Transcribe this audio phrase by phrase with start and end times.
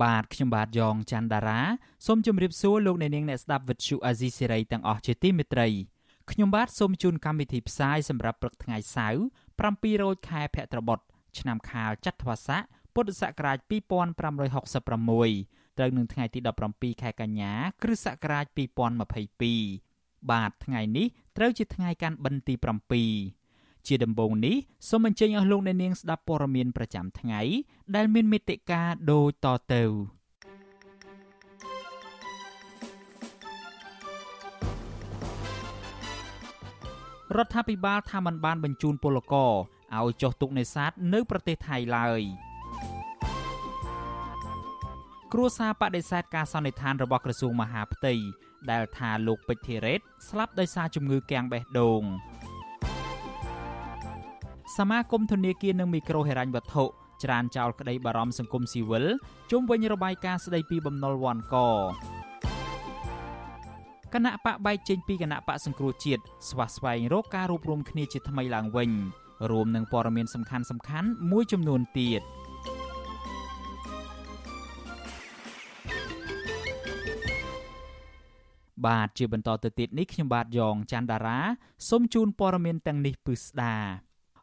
[0.00, 1.60] បាទខ្ញុំបាទយ៉ងច័ន្ទដារា
[2.06, 5.68] សូមជម្រាបសួរលោកអ្នកនាងអ្នកស្ដាប់ Vuthu Azizi Serai ទាំងអស់ជាទីមេត្រី
[6.30, 9.22] ខ្ញុំបាទសូមជូនកម្មវិធីផ្សាយសម្រាប់ព្រឹកថ្ងៃសៅរ៍
[9.60, 10.98] 7រោចខែភទ្របទ
[11.38, 12.62] ឆ្នាំខាលចត្វាស័ក
[12.94, 13.72] ពុទ្ធសករាជ2566
[15.78, 16.38] ត្រូវនឹងថ្ងៃទី
[16.70, 18.44] 17ខែកញ្ញា គ្រិស្តសករាជ
[19.38, 21.06] 2022បាទថ្ងៃនេះ
[21.36, 22.54] ត្រូវជាថ្ងៃកាន់បិណ្ឌទី
[23.00, 23.41] 7
[23.86, 24.56] ជាដំបូងនេះ
[24.88, 27.40] សូមអញ្ជើញអស់លោកអ្នកនាងស្ដាប់ព័ត៌មានប្រចាំថ្ងៃ
[27.96, 29.84] ដែលមានមេត្តាដូចតទៅ
[37.38, 39.52] រដ្ឋាភិបាលថាมันបានបញ្ជូនពលករ
[39.98, 42.22] ឲ្យចុះទុកនេសាទនៅប្រទេសថៃឡើយ
[45.32, 48.14] គ្រួសារបដិសេធការសន្និដ្ឋានរបស់ក្រសួងមហាផ្ទៃ
[48.70, 52.02] ដែលថាលោកពេជ្រធីរ៉េតស្លាប់ដោយសារជំងឺគាំងបេះដូង
[54.76, 56.84] សមាគមធនាគារនិងមីក្រូហិរញ្ញវត្ថុ
[57.24, 59.04] ច្រានចោលក្តីបារម្ភសង្គមស៊ីវិល
[59.50, 61.56] ជុំវិញរបាយការណ៍ស្តីពីបំណុលវ៉ាន់ក
[64.14, 68.90] គណៈបកបែកចេញពីគណៈបកសង្គ្រោះជាតិស្វះស្វែងរកការរួបរวมគ្នាជាថ្មីឡើងវិញ
[69.50, 72.22] រួមនឹងព័ត៌មានសំខាន់សំខាន់មួយចំនួនទៀត
[78.86, 81.38] បាទជាបន្តទៅទៀតនេះខ្ញុំបាទយ៉ងច័ន្ទដារា
[81.88, 83.76] សូមជូនព័ត៌មានទាំងនេះពិស្ដា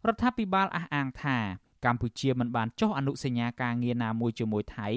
[0.07, 1.37] រដ្ឋាភិបាលអះអាងថា
[1.85, 4.87] កម្ពុជាមិនបានចុះអនុសញ្ញាការងារណាមួយជាមួយថៃ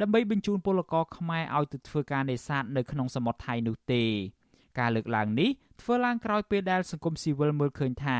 [0.00, 4.04] ដើម្បីបញ្ជូនពលករខ្មែរឲ្យទៅធ្វើការនេសាទនៅក្នុងសមុទ្រថៃនោះទេ
[4.78, 5.50] ការលើកឡើងនេះ
[5.80, 8.18] ធ្វើឡើងក្រោយពេលដែលសង្គមស៊ីវិលមើលឃើញថា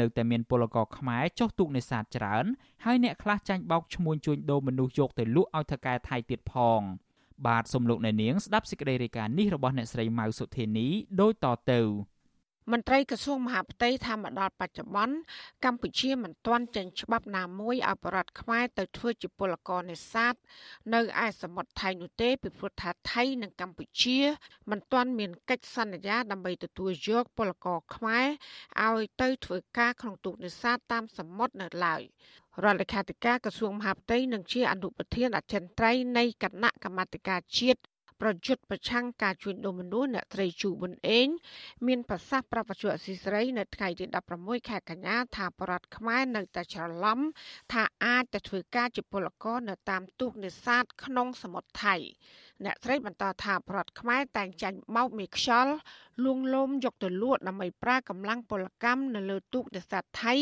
[0.00, 2.44] នៅតែមានពលករខ្មែរចុះទូកនេសាទច្រើន
[2.84, 6.80] ហើយអ្នកខ្លះចាញ់បោកឈ្មួញជួញដូរមនុស្សយកទៅលក់ឲ្យថៅកែថៃទៀតផង
[7.46, 10.86] បាទសំលោកអ្នកនាងស្ដាប់សេចក្តីរាយការណ៍នេះរបស់អ្នកស្រីម៉ៅសុធានី
[11.20, 11.80] ដូចតទៅ
[12.72, 15.16] មន្ត្រីក្រសួងមហាផ្ទៃថាមកដល់បច្ចុប្បន្ន
[15.64, 20.34] កម្ពុជាមិនទាន់ចេញច្បាប់ណាមួយឲ្យបរដ្ឋខ្មែរទៅធ្វើជាពលករនេសាទ
[20.94, 24.18] នៅឯសមុទ្រថៃនោះទេពីព្រោះថាថៃនិងកម្ពុជា
[24.70, 28.26] មិនទាន់មានកិច្ចសន្យាដើម្បីទទួលយកពលករខ្មែរ
[28.86, 32.02] ឲ្យទៅធ្វើការក្នុងទូកនេសាទតាមសមុទ្រនៅឡើយ
[32.64, 37.80] រដ្ឋលេខាធិការក្រសួងមហាផ្ទៃនិងជាអនុប្រធានអចិន្ត្រៃយ៍នៃគណៈកម្មាធិការជាតិ
[38.20, 41.28] ប្រយុទ្ធប្រឆាំងការជួញដូរមនុស្សអ្នកត្រីជូប៊ុនអេង
[41.86, 44.04] មានប្រសាសន៍ប្រាប់វិទ្យុអស៊ីសេរីនៅថ្ងៃទី
[44.36, 47.20] 16ខែកញ្ញាថាបរដ្ឋខ្មែរនៅតែច្រឡំ
[47.72, 51.96] ថាអាចទៅធ្វើការជាពលករនៅតាមទូកនេសាទក្នុងសមុទ្រថៃ
[52.64, 55.74] អ្នកស្រីបន្តថាប្រដ្ឋខ្មែរតែងចាញ់បោកមេខ្យល់
[56.24, 60.34] លួងលោមយកទៅលក់ដើម្បីប្រើកម្លាំងពលកម្មនៅលើទូកនេសាទថៃ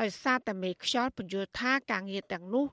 [0.00, 2.64] ដោយសារតែមេខ្យល់ពន្យល់ថាការងារទាំងនោះ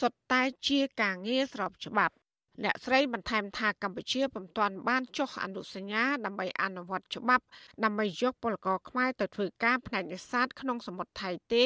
[0.00, 2.14] សុទ្ធតែជាការងារស្របច្បាប់
[2.62, 7.44] អ្នកស្រីបន្ថែមថាកម្ពុជាពុំទាន់បានចុះអនុសញ្ញាដើម្បីអនុវត្តច្បាប់
[7.84, 11.64] ដើម្បីយកពលករខ្មែរទៅធ្វើការផ្នែកនេសាទក្នុងសមុទ្រថៃទេ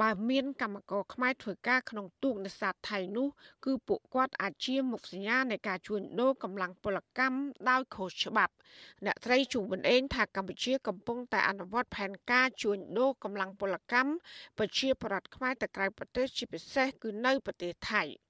[0.00, 3.28] បើមានកម្មករខ្មែរធ្វើការក្នុងទូកនេសាទថៃនោះ
[3.64, 7.38] គឺពួកគាត់អាចជាមុខសញ្ញានៃការជួញដូរកម្លាំងពលកម្ម
[7.70, 8.52] ដោយខុសច្បាប់
[9.04, 14.12] អ្នកស្រីជុំប៊ុនអេងថាកម្ពុជាកំពុងតែអនុវត្តផែនការជួញដូរកម្លាំងពលកម្ម
[14.58, 18.04] ប្រជាប្រដ្ឋខ្មែរទៅក្រៅប្រទេសជាពិសេសគឺនៅប្រទេសថៃ។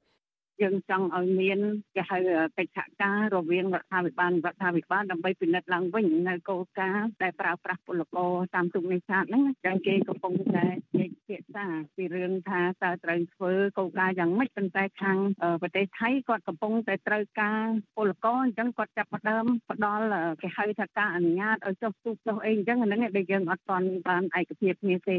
[0.62, 1.58] យើងចង់ឲ្យមាន
[1.96, 2.18] គេហៅ
[2.58, 10.66] កិច្ចសហការរវាងរដ្ឋាភិបាលរដ្ឋាភិបាលដើម្បីពិនិត្យឡើងវិញនៅគោលការណ៍ដែលប្រើប្រាស់ពលករតាមទូកនេសាទហ្នឹងចឹងគេកំពុងតែ
[11.00, 11.66] និយាយភាសា
[11.96, 15.18] ពីរឿងថាតើត្រូវធ្វើគោលការណ៍យ៉ាងម៉េចប៉ុន្តែខាង
[15.62, 17.64] ប្រទេសថៃគាត់កំពុងតែត្រូវការ
[17.96, 20.06] ពលករអញ្ចឹងគាត់ចាប់ផ្ដើមផ្ដល់
[20.42, 25.18] គេហៅថាការអនុញ្ញាតឲ្យចុះទូកចុះអីអញ្ចឹងហ្នឹងដែលយើងអត់ទាន់បានឯកភាពគ្នាទេ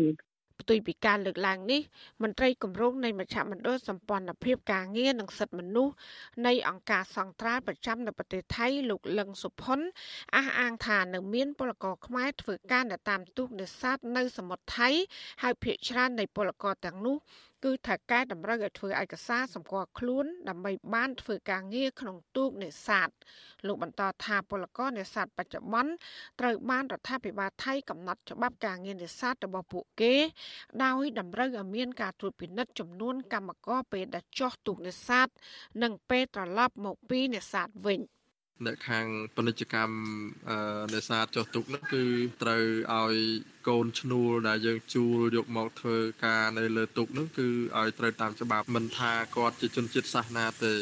[0.62, 1.82] ផ្ទុយពីការលើកឡើងនេះ
[2.24, 5.94] មន្ត្រីគម្រោងនៃមជ្ឈមណ្ឌលសម្ព័ន្ធភាពការងារនិងសិទ្ធិមនុស្ស
[6.48, 9.80] នៃអង្គការសង្ត្រាល់ប្រចាំនៅប្រទេសថៃលោកលឹងសុផុន
[10.36, 14.90] អះអាងថានៅមានពលករខ្មែរធ្វើការនៅតាមទូកនេសាទនៅសមុទ្រថៃ
[15.42, 17.18] ហើយភ្នាក់ច្រើននៃពលករទាំងនោះ
[17.66, 23.10] គឺថាកែតម្រូវឲ្យធ្វើឯកសារសម្គាល់ខ្លួនដើម្បីបានធ្វើការងារក្នុងទូកនេសាទ
[23.68, 25.92] លោកបន្តថាពលករនេសាទបច្ចុប្បន្ន
[26.40, 30.16] ត្រូវបានរដ្ឋាភិបាលថៃកំណត់ច្បាប់ការងារនេសាទរបស់ពួកគេ
[30.84, 35.28] ដោយតម្រូវឲ្យមានការត្រួតពិនិត្យចំនួនកម្មករពេលដែលចោះទូកនេសាទ
[35.84, 38.02] និងពេលត្រឡប់មកពីនេសាទវិញ។
[38.66, 39.06] អ្នកខាង
[39.36, 39.96] ពាណិជ្ជកម្ម
[40.94, 42.04] នេសាទចុះទុកនោះគឺ
[42.44, 42.64] ត្រូវ
[42.94, 43.16] ឲ្យ
[43.68, 47.48] កូនឈ្នួលដែលយើងជួលយកមកធ្វើការនៅលើទុកនោះគឺ
[47.78, 50.74] ឲ្យត្រូវតាមច្បាប់មិនថាគាត់ជាជនជាតិសាសនាទេ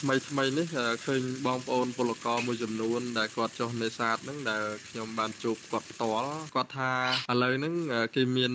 [0.00, 0.66] ថ្មីថ្មីនេះ
[1.06, 6.92] ឃើញបងប្អូនពលករមួយចំនួនដែលគាត់ចុះនេសាទហ្នឹងដែលខ្ញុំបានជួបគាត់ផ្ទាល់គាត់ថា
[7.32, 7.74] ឥឡូវហ្នឹង
[8.16, 8.52] គេមាន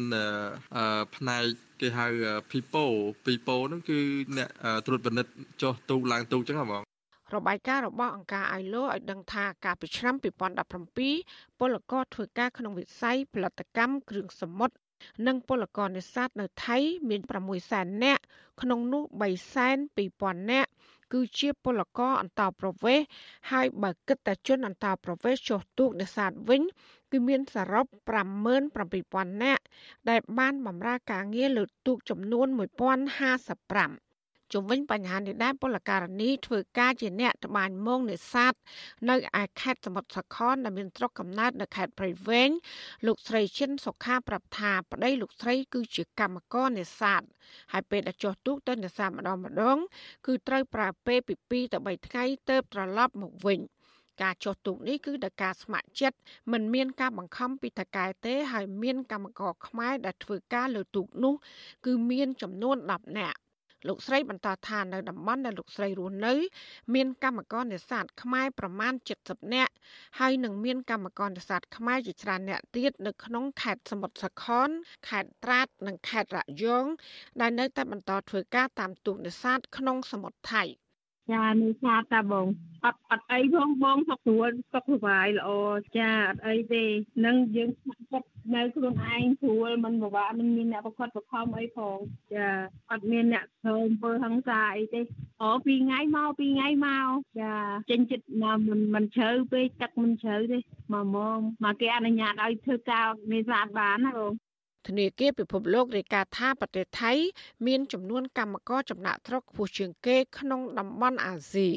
[1.16, 1.44] ផ្នែក
[1.82, 2.08] គេហៅ
[2.52, 2.86] PIPO
[3.26, 4.00] PIPO ហ្នឹងគឺ
[4.38, 4.50] អ្នក
[4.86, 5.32] ត្រួតពិនិត្យ
[5.62, 6.91] ចុះទូកឡើងទូកចឹងហ៎បង
[7.36, 10.16] របាយការណ៍របស់អង្គការ ILO ឲ្យដឹងថាកាលពីឆ្នាំ
[10.88, 14.76] 2017ពលករធ្វើការក្នុងវិស័យផលិតកម្មគ្រឿងសមុទ្រ
[15.28, 16.78] និងពលករនេសាទនៅថៃ
[17.10, 18.22] មាន6សែននាក់
[18.62, 19.78] ក្នុងនោះ3សែន
[20.14, 20.70] 2000នាក់
[21.14, 23.06] គឺជាពលករអន្តោប្រវេសន៍
[23.52, 26.62] ហើយបើគិតតែជនអន្តោប្រវេសន៍ចុះទូកនេសាទវិញ
[27.12, 27.86] គឺមានសរុប
[28.66, 29.64] 57000នាក់
[30.10, 34.11] ដែលបានបម្រើការងារលើទូកចំនួន1055
[34.54, 38.54] ជុំវិញបញ្ហានេះដែរពលករនីធ្វើការជាអ្នកត្បាញមងនេសាទ
[39.10, 42.50] នៅឯខេត្តសមុទ្រសខនដែលមានស្រុកកំណើតនៅខេត្តព្រៃវែង
[43.06, 47.22] លោកស្រីឈិនសុខាប្រាប់ថាប្តីលោកស្រីគឺជាកម្មករនេសាទ
[47.72, 49.78] ហើយពេលដែលចុះទូកទៅនេសាទម្ដងម្ដង
[50.26, 53.60] គឺត្រូវប្រើពេលពី2ទៅ3ថ្ងៃទៅត្រឡប់មកវិញ
[54.22, 56.18] ការចុះទូកនេះគឺដោយការស្ម័គ្រចិត្ត
[56.52, 61.34] មិនមានការបង្ខំពីថកែទេហើយមានកម្មករខ្មែរដែលធ្វើការលើទូកនោះ
[61.86, 63.40] គឺមានចំនួន10នាក់
[63.88, 66.34] លោកស្រីបន្តថានៅតំបន់ដែលលោកស្រីរស់នៅ
[66.94, 68.94] មានកម្មករនេសាទខ្មែរប្រមាណ
[69.24, 69.74] 70នាក់
[70.20, 74.70] ហើយនឹងមានកម្មករនេសាទខ្មែរជាច្រើនអ្នកទៀតនៅក្នុងខេត្តសមុទ្រសខន
[75.10, 76.86] ខេត្តត្រាត និងខេត្តរយង
[77.42, 80.64] ដែលនៅតែបន្តធ្វើការតាមទូកនេសាទក្នុងសមុទ្រថៃ
[81.34, 82.48] ចានេះឆាតតាបង
[82.86, 85.50] អត់អត់អីផងបងសុខស្រួលសុខសប្បាយល្អ
[85.98, 86.84] ចាអត់អីទេ
[87.26, 91.98] នឹងយើងចិត្តនៅខ្លួនឯងស្រួលមិនពិបាកមិនមានអ្នកប្រកបប្រខំអីផង
[92.34, 92.48] ចា
[92.92, 95.02] អត់មានអ្នកធ្វើអំពើហិង្សាអីទេ
[95.42, 97.10] អូពីថ្ងៃមកពីថ្ងៃមក
[97.42, 97.54] ចា
[97.92, 100.58] ចេញចិត្តមកមិនមិនជ្រៅពេកទឹកមិនជ្រៅទេ
[100.94, 104.34] មកមកមកគេអនុញ្ញាតឲ្យធ្វើការនេសាទបានណាបង
[104.88, 107.12] ធនាគារពិភពលោករាយការណ៍ថាប្រទេសថៃ
[107.68, 111.70] មានចំនួនកម្មករចំណាក់ស្រុកខ្ពស់ជាងគេក្នុងតំបន់អាស៊ី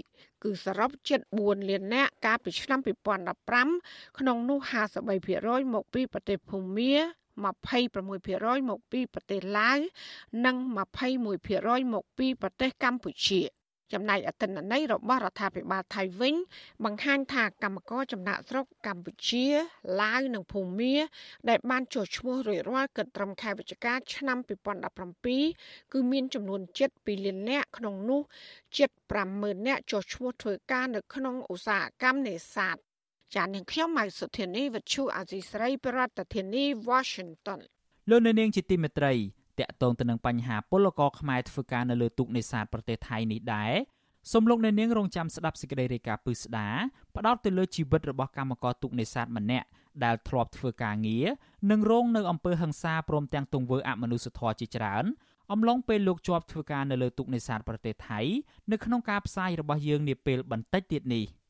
[0.42, 2.80] គឺសរុបជិត4លាននាក់កាលពីឆ្នាំ
[3.48, 4.58] 2015ក្នុងនោះ
[5.16, 6.94] 53%មកពីប្រទេសភូមា
[7.42, 9.78] 26%មកពីប្រទេសឡាវ
[10.44, 10.56] និង
[11.24, 13.42] 21%មកពីប្រទេសកម្ពុជា
[13.92, 16.34] ចំណែកអតិនន័យរបស់រដ្ឋាភិបាលថៃវិញ
[16.84, 19.46] បង្ហាញថាកម្មករចំណាក់ស្រុកកម្ពុជា
[20.00, 20.94] ឡាវនិងភូមា
[21.48, 24.38] ដែលបានចុះឈ្មោះរួចរាល់គិតត្រឹមខែវិច្ឆិកាឆ្នាំ
[25.14, 26.60] 2017គឺមានចំនួន
[26.92, 28.20] 7លាននាក់ក្នុងនោះ
[28.78, 28.90] ជិត
[29.28, 32.76] 50000នាក់ចុះឈ្មោះធ្វើការនៅក្នុងឧស្សាហកម្មនេសាទ
[33.34, 37.60] ចាននាងខ្ញុំម៉ៃសុធានីវិទ្យុអាស៊ីស្រីប្រធានាធិបតី Washington
[38.10, 39.12] លោកនៅនាងជាទីមេត្រី
[39.60, 43.72] តកតងទៅនឹងបញ្ហាពលករខ្មែរធ្វើការនៅលើទូកនេសាទប្រទេសថៃនេះដែរ
[44.32, 46.68] សូមលោកអ្នកនាងរងចាំស្ដាប់សេចក្តីរាយការណ៍ពឹស្ដា
[47.16, 49.66] ផ្ដោតទៅលើជីវិតរបស់កម្មករទូកនេសាទម្នាក់
[50.04, 51.26] ដែលធ្លាប់ធ្វើការងារ
[51.70, 55.04] និងរងនៅអំពើហិង្សាព្រមទាំងទង្វើអមនុស្សធម៌ជាច្រើន
[55.52, 58.20] អំឡុងពេលលោកជាប់ធ្វើការនៅលើទូកនេសាទប្រទេសថៃ
[58.72, 61.24] នៅក្នុងការផ្សាយរបស់យើងនាពេលបន្តិចទៀតនេះ។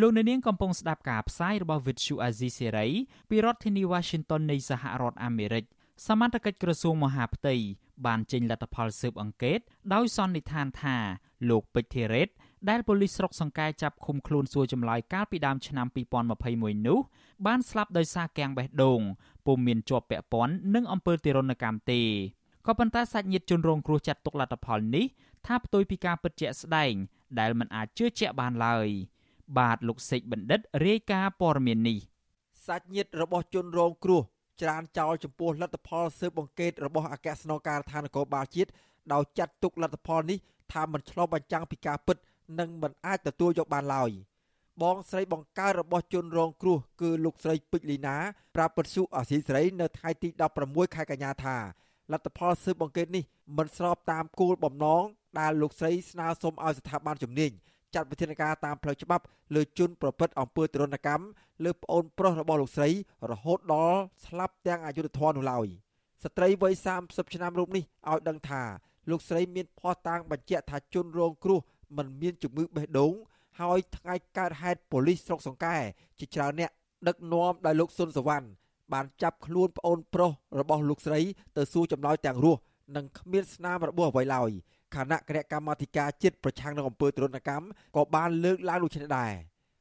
[0.00, 2.90] លោកអ្នកនាងកំពុងស្ដាប់ការផ្សាយរបស់ Vuthu Azizi Serai
[3.30, 5.64] ពីរដ្ឋធានី Washington នៃសហរដ្ឋអាមេរិក
[6.06, 7.54] សមត្ថកិច្ចក្រសួងមហាផ្ទៃ
[8.06, 9.58] បានចេញលទ្ធផលស៊ើបអង្កេត
[9.94, 10.96] ដោយសន្និដ្ឋានថា
[11.50, 12.28] លោកពេជ្រធីរ៉េត
[12.68, 15.86] ដែលប៉ូលីសស្រុកសង្កែចាប់ឃុំខ្លួនសួរចម្លើយកាលពីដើមឆ្នាំ
[16.36, 16.98] 2021នោះ
[17.46, 19.00] បានស្លាប់ដោយសារកាំងបេះដូង
[19.46, 22.02] ពុំមានជាប់ពាក់ព័ន្ធនឹងអំពើទារុណកម្មទេ
[22.66, 25.06] ក៏ប៉ុន្តែសាច់ញាតិជនរងគ្រោះចាត់ទុកលទ្ធផលនេះ
[25.46, 26.92] ថាផ្ទុយពីការពិតជាក់ស្ដែង
[27.38, 28.88] ដែលមិនអាចជឿជាក់បានឡើយ។
[29.58, 31.98] បាទលោកសេកបណ្ឌិតរាយការណ៍ព័ត៌មាននេះ
[32.66, 34.22] សាច់ញាតិរបស់ជនរងគ្រោះ
[34.62, 38.70] ច្រានចោលចំពោះលទ្ធផលស៊ើបអង្កេតរបស់អគ្គស្នងការដ្ឋាននគរបាលជាតិ
[39.12, 40.38] ដោយចាត់ទុកលទ្ធផលនេះ
[40.72, 42.16] ថាមិនឆ្លុះបញ្ចាំងពីការពិត
[42.58, 44.10] និងមិនអាចទទួលយកបានឡើយ
[44.82, 48.16] បងស្រីបង្កើតរបស់ជនរងគ្រោះគឺលោកស្រីពេជ្រលីណា
[48.54, 50.28] ប្រាប់ពទ្យុអាស៊ីសេរីនៅថ្ងៃទី
[50.62, 51.56] 16ខែកញ្ញាថា
[52.12, 53.24] លទ្ធផលស៊ើបអង្កេតនេះ
[53.58, 55.02] មិនស្របតាមគោលបំណង
[55.40, 57.52] ដែលលោកស្រីស្នើសុំឲ្យស្ថាប័នជំនាញ
[57.94, 59.24] ចាត់វិធានការតាមផ្លូវច្បាប់
[59.54, 61.24] លើជនប្រព្រឹត្តអំពើទរណកម្ម
[61.64, 62.88] លើប្អូនប្រុសរបស់លោកស្រី
[63.30, 65.66] រហូតដល់ស្លាប់ទាំងអយុធធម៌នោះឡើយ
[66.22, 66.74] ស្ត្រីវ័យ
[67.04, 68.62] 30ឆ្នាំរូបនេះឲ្យដឹងថា
[69.10, 71.60] លោកស្រីមានភ័ស្តុតាងបញ្ជាក់ថាជនរងគ្រោះ
[71.96, 73.12] មិនមានជំងឺបេះដូង
[73.60, 75.76] ហើយថ្ងៃកើតហេតុប៉ូលីសស្រុកសង្កែ
[76.18, 76.70] ជាច្រើនអ្នក
[77.08, 78.46] ដឹកនាំដោយលោកសុនសវណ្ណ
[78.92, 81.20] បានចាប់ខ្លួនប្អូនប្រុសរបស់លោកស្រី
[81.56, 82.60] ទៅសួរចម្លើយទាំងរស់
[82.96, 84.50] និងគ្មានស្នាមរបួសអ្វីឡើយ
[84.96, 89.32] គណៈគណៈកម្មាធិការជាតិប្រឆាំងនឹងអំពើទរណកម្មក៏បានលើកឡើងដូចនេះដែរ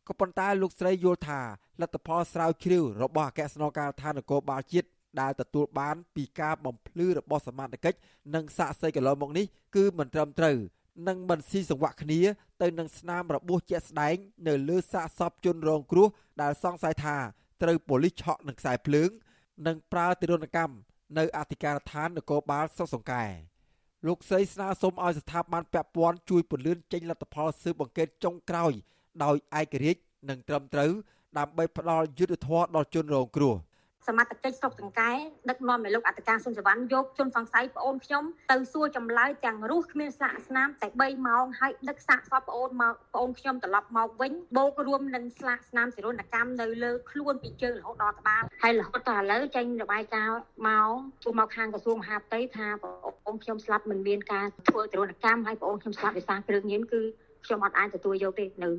[0.07, 1.39] ក៏ប៉ុន្តែលោកស្រីយល់ថា
[1.81, 4.87] លទ្ធផលស្រាវជ្រាវរបស់អគ្គស្នងការដ្ឋាននគរបាលជាតិ
[5.21, 7.93] ដែលទទួលបានពីការបំភ្លឺរបស់សមាជិក
[8.35, 10.57] និងសាកសីកន្លងមកនេះគឺមិនត្រឹមត្រូវ
[11.07, 12.21] និងមិនស៊ីសង្វាក់គ្នា
[12.61, 14.15] ទៅនឹងស្នាមរបួសជាក់ស្ដែង
[14.47, 16.07] នៅលើសាកសពជនរងគ្រោះ
[16.41, 17.17] ដែលសង្ស័យថា
[17.61, 19.09] ត្រូវប៉ូលីសឆក់នឹងខ្សែភ្លើង
[19.67, 20.75] និងប្រើទារុណកម្ម
[21.17, 23.23] នៅអធិការដ្ឋាននគរបាលសុកសង្កែ
[24.07, 28.71] លោកស្រីស្នើសុំឲ្យស្ថាប័នពាក់ព័ន្ធជួយពន្លឿនចេញលទ្ធផលស៊ើបអង្កេតចុងក្រោយ
[29.23, 30.91] ដោយឯករាជ្យនិងត្រឹមត្រូវ
[31.37, 33.55] ដើម្បីផ្ដល់យុត្តិធម៌ដល់ជនរងគ្រោះ។
[34.07, 35.11] សមត្ថកិច្ចស្រុកចង្កែ
[35.49, 50.89] ដឹកនាំឲ្យលោកអធិការសុនសវណ្ណយកជនសង្ស័យប្អូនខ្ញុំទៅសួរចម្លើយទាំងរស់គ្មានសាកស្នាមតែ3ម៉ោងហើយដឹកសាកសពប្អូនមកប្អូនខ្ញុំត្រឡប់មកវិញបូករួមនឹងស្លាកស្នាមសេរុនកម្មនៅលើខ្លួនពីជើងរហូតដល់ក្បាលហើយរហូតដល់ឥឡូវចេញរបាយការណ៍មក
[51.23, 57.01] ជួមកខាងក្រសួងមហាផ្ទៃថាប្អូនខ្ញុំស្លាប់មិនមានការធ្វើសេរុនកម្មហើយប្អូនខ្ញុំស្លាប់ដោយសារគ្រឿងញៀនគឺ
[57.45, 58.69] ខ្ញុំអត់អាចទទួលយកទេនៅ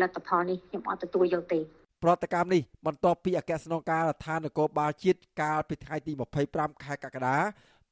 [0.00, 1.60] លទ្ធផលនេះខ្ញុំអត់ទទួលយកទេ
[2.02, 6.12] ប្រតិកម្មនេះបន្ទាប់ពីអគ្គស្នងការដ្ឋាននគរបាលជាតិកាលពីថ្ងៃទី
[6.48, 7.36] 25ខែកក្កដា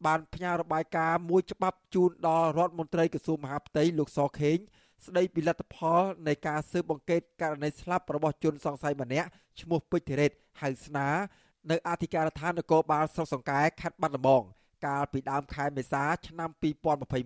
[0.06, 4.58] បានផ្ញើរបាយការណ៍មួយច្បាប់ជូនដល់រដ្ឋមន្ត្រីក្រសួងមហាផ្ទៃលោកសខេង
[5.06, 9.28] ស្ដីពីលទ្ធផលនៃការស៊ើបអង្កេតករណីស្លាប់របស់ជនសង្ស័យម្នាក់
[9.60, 11.08] ឈ្មោះពេជ្រធីរ៉េតហៅស្នា
[11.70, 14.42] នៅអធិការដ្ឋាននគរបាលស្រុកសង្កែខេត្តបាត់ដំបង
[14.86, 16.50] កាលពីដើមខែមេសាឆ្នាំ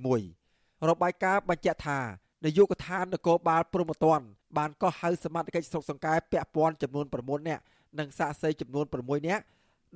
[0.06, 1.98] 2021របាយការណ៍បញ្ជាក់ថា
[2.44, 4.26] នាយកដ្ឋាននគរបាលព្រហ្មទណ្ឌ
[4.58, 7.62] បានកោះហៅសមាជិកស្រុកសង្កែពាក់ព័ន្ធចំនួន9នាក់
[7.98, 9.42] និងសាកសីចំនួន6នាក់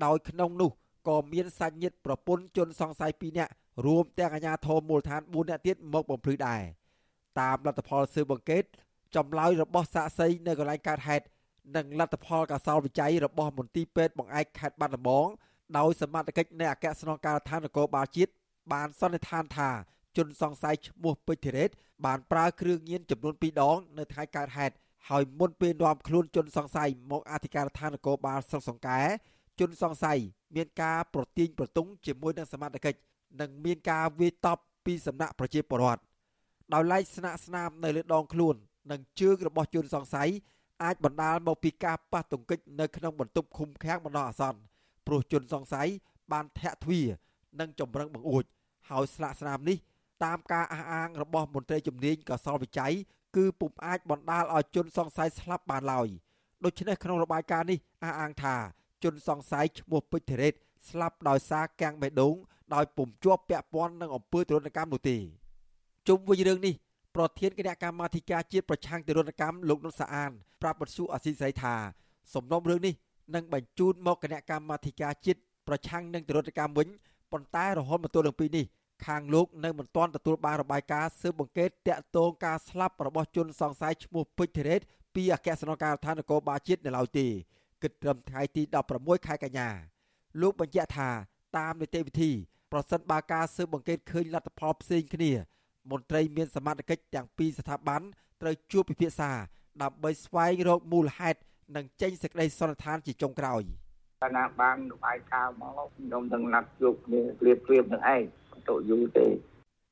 [0.04, 0.70] ដោយក្នុងនោះ
[1.08, 3.52] ក៏មានសាច់ញាតិប្រពន្ធជនសង្ស័យ2នាក់
[3.86, 6.62] រួមទាំងអាជ្ញាធរមូលដ្ឋាន4នាក់ទៀតមកបំភ្លឺដែរ
[7.40, 8.64] តាមលទ្ធផលស៊ើបអង្កេត
[9.16, 11.24] ចម្លើយរបស់សាកសីនៅកន្លែងកើតហេតុ
[11.76, 15.26] និងលទ្ធផលកសលវិច័យរបស់មន្ទីរពេទ្យបង្អែកខេត្តបាត់ដំបង
[15.78, 18.32] ដោយសមត្ថកិច្ចនៃអគ្គស្នងការដ្ឋាននគរបាលជាតិ
[18.72, 19.70] បានសន្និដ្ឋានថា
[20.16, 21.70] ជនសង្ស័យឈ្មោះពេជ្រធីរ៉េត
[22.04, 24.74] បានប្រើគ្រឿងញៀនចំនួន2ដង នៅថ្ងៃកើតហេតុ
[25.08, 29.00] ហើយមុនពេលនាំខ្លួនជនសង្ស័យមកអធិការដ្ឋាននគរបាលស្រុកសង្កែ
[29.60, 30.18] ជនសង្ស័យ
[30.56, 32.98] មានការប្រទាញប្រទង់ជាមួយនឹងសមត្ថកិច្ច
[33.40, 36.02] និងមានការវាយតប់ពីសំណាក់ប្រជាពលរដ្ឋ
[36.72, 38.54] ដោយឡែកស្នាក់ស្នាមនៅលើដងខ្លួន
[38.90, 40.30] និងជើងរបស់ជនសង្ស័យ
[40.82, 44.60] អាចបណ្ដាលមកពីការប៉ះទង្គិចនៅក្នុងបន្ទប់ឃុំឃាំងបណ្ដោះអាសន្ន
[45.06, 45.88] ព្រោះជនសង្ស័យ
[46.32, 47.06] បានធាក់ទ្វារ
[47.60, 48.44] និងចម្រឹងបង្អួច
[48.90, 49.78] ហើយស្លាកស្នាមនេះ
[50.22, 52.92] តាមការអះអាងរបស់មន្ត្រីជំនាញកសលវិច័យ
[53.36, 56.08] គឺពុំអាចបណ្ដាលឲ្យជនសង្ស័យស្លាប់បានឡើយ
[56.64, 58.56] ដូច្នេះក្នុងរបាយការណ៍នេះអះអាងថា
[59.04, 60.54] ជនសង្ស័យឈ្មោះពេជ្រធីរ៉េត
[60.88, 62.34] ស្លាប់ដោយសារកាំងបេះដូង
[62.74, 65.16] ដោយពុំជាប់ពាក់ព័ន្ធនឹងអំពើទរណកម្មនោះទេ
[66.08, 66.74] ជុំវិញរឿងនេះ
[67.16, 70.30] ប្រធានគណៈកម្មាធិការជាតិប្រឆាំងទរណកម្មលោកនុតសាអាន
[70.62, 71.74] ប្រាប់បទសុអសីស្រីថា
[72.34, 72.94] សំណុំរឿងនេះ
[73.34, 76.88] នឹងបញ្ជូនមកគណៈកម្មាធិការជាតិប្រឆាំងនឹងទរណកម្មវិញ
[77.32, 78.64] ប៉ុន្តែរហូតមកទល់នឹងពេលនេះ
[79.06, 84.80] ខាងលោកនៅមិនទាន់ទទួលបានរបាយការណ៍ស៊ើបអង្កេតតាក់ទងការស្លាប់របស់ជនសង្ស័យឈ្មោះពេជ្រធីរ៉េត
[85.14, 87.26] ពីអគ្គស្នងការដ្ឋាននគរបាលជាតិនៅឡើយទេ
[87.82, 88.62] គិតត្រឹមថ្ងៃទី
[88.94, 89.68] 16ខែកញ្ញា
[90.40, 91.10] លោកបញ្ជាក់ថា
[91.58, 92.30] តាមនីតិវិធី
[92.72, 95.32] ប្រសិនបើការស៊ើបអង្កេតឃើញលទ្ធផលផ្សេងគ្នា
[95.90, 98.02] មន្ត្រីមានសមត្ថកិច្ចទាំងពីរស្ថាប័ន
[98.42, 99.30] ត្រូវជួបពិភាក្សា
[99.82, 101.40] ដើម្បីស្វែងរកមូលហេតុ
[101.76, 103.62] និងចេញសេចក្តីសន្និដ្ឋានជាចុងក្រោយ
[104.22, 108.22] កាលណាបានរបាយការណ៍មកខ្ញុំនឹងណាត់ជួបគ្នាព្រៀបព្រៀបនឹងឯង
[108.68, 109.26] ទៅយូរទេ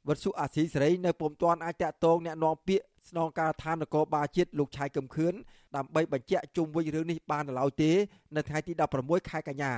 [0.08, 5.34] វត្តសុអាស៊ីសេរីនៅពុំទាន់អាចតាក់ទងអ្នកនាំពាក្យស្នងការដ្ឋាននគរបាលជាតិលោកឆៃកឹមខឿន
[5.76, 7.90] ដើម្បីបញ្ជាក់ជុំវិញរឿងនេះបាននៅឡើយទេ
[8.36, 9.72] នៅថ្ងៃទី16ខែកញ្ញា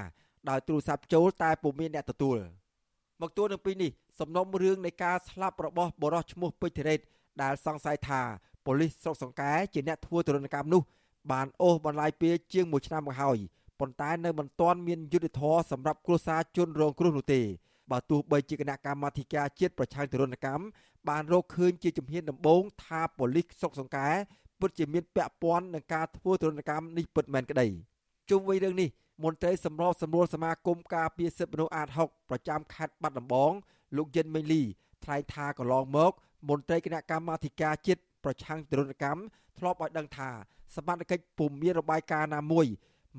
[0.49, 2.39] ដោយទូរស័ព្ទចូលតែពុំមានអ្នកទទួល
[3.21, 7.01] មកទួលនឹងពីនេះសំណុំរឿងនៃការស្លាប់របស់បរិសឈ្មោះពេជ្រធីរ៉េត
[7.43, 8.21] ដែលសង្ស័យថា
[8.65, 10.83] ប៉ូលីសស្រុកសង្កែជាអ្នកធ្វើទរណកម្មនោះ
[11.33, 13.39] បានអូសបន្លាយពេលជាង1ឆ្នាំមកហើយ
[13.81, 17.41] ប៉ុន្តែនៅមិនទាន់មានយុទ្ធធរសម្រាប់គ្រួសារជនរងគ្រោះនោះទេ
[17.91, 20.65] បើទោះបីជាគណៈកម្មាធិការជាតិប្រឆាំងទរណកម្ម
[21.09, 24.09] បានរកឃើញជាជំហានដំបូងថាប៉ូលីសស្រុកសង្កែ
[24.61, 27.67] ពិតជាមានពាក់ព័ន្ធនឹងការធ្វើទរណកម្មនេះពិតមែនក្តី
[28.31, 28.89] ជុំវិញរឿងនេះ
[29.25, 33.53] មន្ត្រីសម្របសម្រួលសមាគមការពារសិទ្ធិមនុស្សអាត6ប្រចាំខេត្តបាត់ដំបង
[33.97, 34.63] លោកយិនមេលី
[35.05, 36.13] ថ្លែងថាកន្លងមក
[36.49, 39.21] មន្ត្រីគណៈកម្មាធិការជាតិប្រឆាំងទរណកម្ម
[39.59, 40.31] ធ្លាប់ឲ្យដឹងថា
[40.77, 42.67] សមត្ថកិច្ចពុំមានរបាយការណ៍ណាមួយ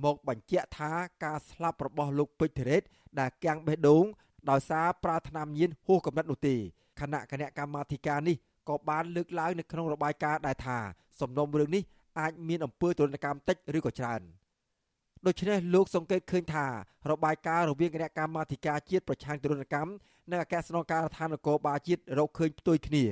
[0.03, 0.91] មកបញ្ជាក់ថា
[1.23, 2.83] ការស្លាប់របស់លោកពេជ្រធីរ៉េត
[3.19, 4.05] ដែលកាំងបេះដូង
[4.49, 6.55] ដោយសារប្រាថ្នាញៀនហួសកម្រិតនោះទេ
[6.99, 8.35] គណៈគណៈកម្មាធិការនេះ
[8.69, 10.77] ក៏បានលើកឡើងនៅក្នុងរបាយការណ៍ដែរថា
[11.19, 11.83] សំណុំរឿងនេះ
[12.19, 14.21] អាចមានអំពើទរណកម្មតិចឬក៏ច្រើន
[15.25, 16.65] ដូច្នេះលោកសង្កេតឃើញថា
[17.11, 19.91] របាយការណ៍រវាងគណៈកម្មាធិការជាតិប្រឆាំងទរណកម្ម
[20.29, 23.05] និងអគ្គស្នងការដ្ឋាននគរបាលជាតិរកឃើញផ្ទុយគ្នា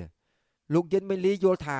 [0.73, 1.79] លោកយិនមេលីយល់ថា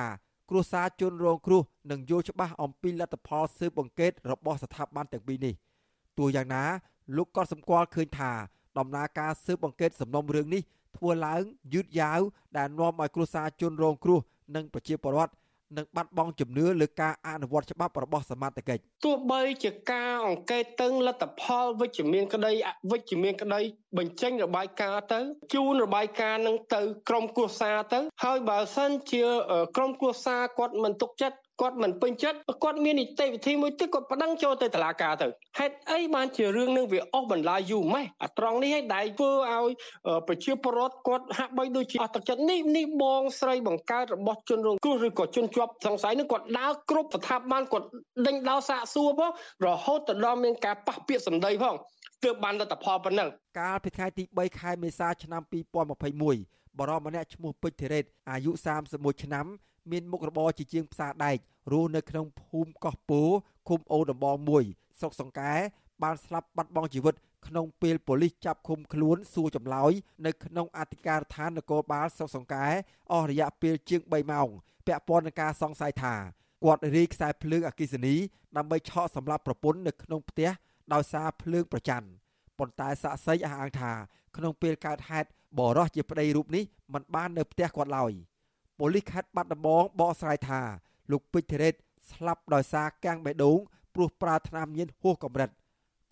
[0.50, 5.54] គ្រួសារជនរងគ្រោះនឹងយល់ច្បាស់អំពីលទ្ធផលស៊ើបអង្កេតរបស់ស្ថាប័នទាំងពីរនេះ
[6.18, 6.64] ទោះយ៉ាងណា
[7.16, 8.32] លោកក៏សម្គាល់ឃើញថា
[8.78, 10.62] ដំណើរការស៊ើបអង្កេតសំណុំរឿងនេះ
[10.96, 11.42] ធ្វើឡើង
[11.74, 12.20] យឺតយ៉ាវ
[12.56, 14.20] ដែលនាំឲ្យគ្រួសារជនរងគ្រោះ
[14.54, 15.34] និងប្រជាពលរដ្ឋ
[15.76, 23.60] និងបាត់បង់ជំនឿលើការអនុវត្តច្បាប់របស់សមត្ថកិច្ចទោះបីជាការអង្កេតតឹងលទ្ធផលវិជ្ជមានក្តីអវិជ្ជមានក្តី
[23.98, 25.20] បញ្ចេញរបាយការណ៍ទៅ
[25.54, 29.24] ជូនរបាយការណ៍នឹងទៅក្រមគ្រួសារទៅហើយបើសិនជា
[29.76, 35.26] ក្រមគ្រួសារគាត់មិនទុកចិត្ត គាត់មិនពេញចិត្តគាត់មាននីតិវិធីមួយទៀតគាត់ប្តឹងចូលទៅតុលាការទៅ
[35.58, 39.70] ហេតុអីបានជារឿងនឹងវាអស់បន្លាយយូរម៉េះអាត្រង់នេះឲ្យដៃធ្វើឲ្យ
[40.28, 47.86] ប្រជាពលរដ្ឋគាត់ហាក់បីដូចជាអស់ទឹកចិត្តនេះនេះបងស្រីបង្កើតរបស់ជនរងគ្រោះឬក៏ជនជាប់សង្ស័យនឹងគាត់ដើរគ្រប់ស្ថាប័នគាត់
[48.26, 49.30] ដេញដោលសាកសួរផង
[49.66, 51.74] រហូតទៅដល់មានការប៉ះពាក្យសម្ដីផង
[52.24, 53.28] ទើបបានលទ្ធផលប៉ុណ្ណឹង
[53.60, 58.50] កាលពីថ្ងៃទី3ខែមេសាឆ្នាំ2021បរិមម្នាក់ឈ្មោះពេជ្រធីរ៉េតអាយុ
[58.86, 59.46] 31ឆ្នាំ
[59.90, 61.36] មានមុខរបរជាជាងផ្សារដែក
[61.72, 63.22] រស់នៅក្នុងភូមិកោះពោ
[63.68, 64.64] ឃុំអូដំបងមួយ
[64.98, 65.52] ស្រុកសង្កែ
[66.02, 67.14] បានស្លាប់បាត់បង់ជីវិត
[67.46, 69.92] ក្នុងពេលប៉ូលីសចាប់ឃុំខ្លួនសួរចម្លើយ
[70.26, 72.66] នៅក្នុងអធិការដ្ឋាននគរបាលស្រុកសង្កែ
[73.12, 74.48] អស់រយៈពេលជាង3ម៉ោង
[74.86, 76.14] ពាក់ព័ន្ធនឹងការសង្ស័យថា
[76.64, 78.14] គាត់រីខ្សែភ្លើងអគិសនី
[78.56, 80.50] ដើម្បីឆក់សម្លាប់ប្រពន្ធនៅក្នុងផ្ទះ
[80.92, 82.08] ដោយសារភ្លើងប្រច័ណ្ឌ
[82.58, 83.92] ប៉ុន្តែសាក់សីអះអាងថា
[84.36, 86.64] ក្នុងពេលកើតហេតុបរោះជាប្តីរូបនេះ
[86.94, 88.12] មិនបាននៅផ្ទះគាត់ឡើយ
[88.78, 90.60] ប៉ូលីសខេត្តបាត់ដំបងបកស្រាយថា
[91.10, 91.74] លោកពេជ្រធីរ៉េត
[92.10, 93.58] ស្លាប់ដោយសារកាំងបេះដូង
[93.94, 95.50] ព្រោះប្រើថ្នាំញៀនហួសកម្រិត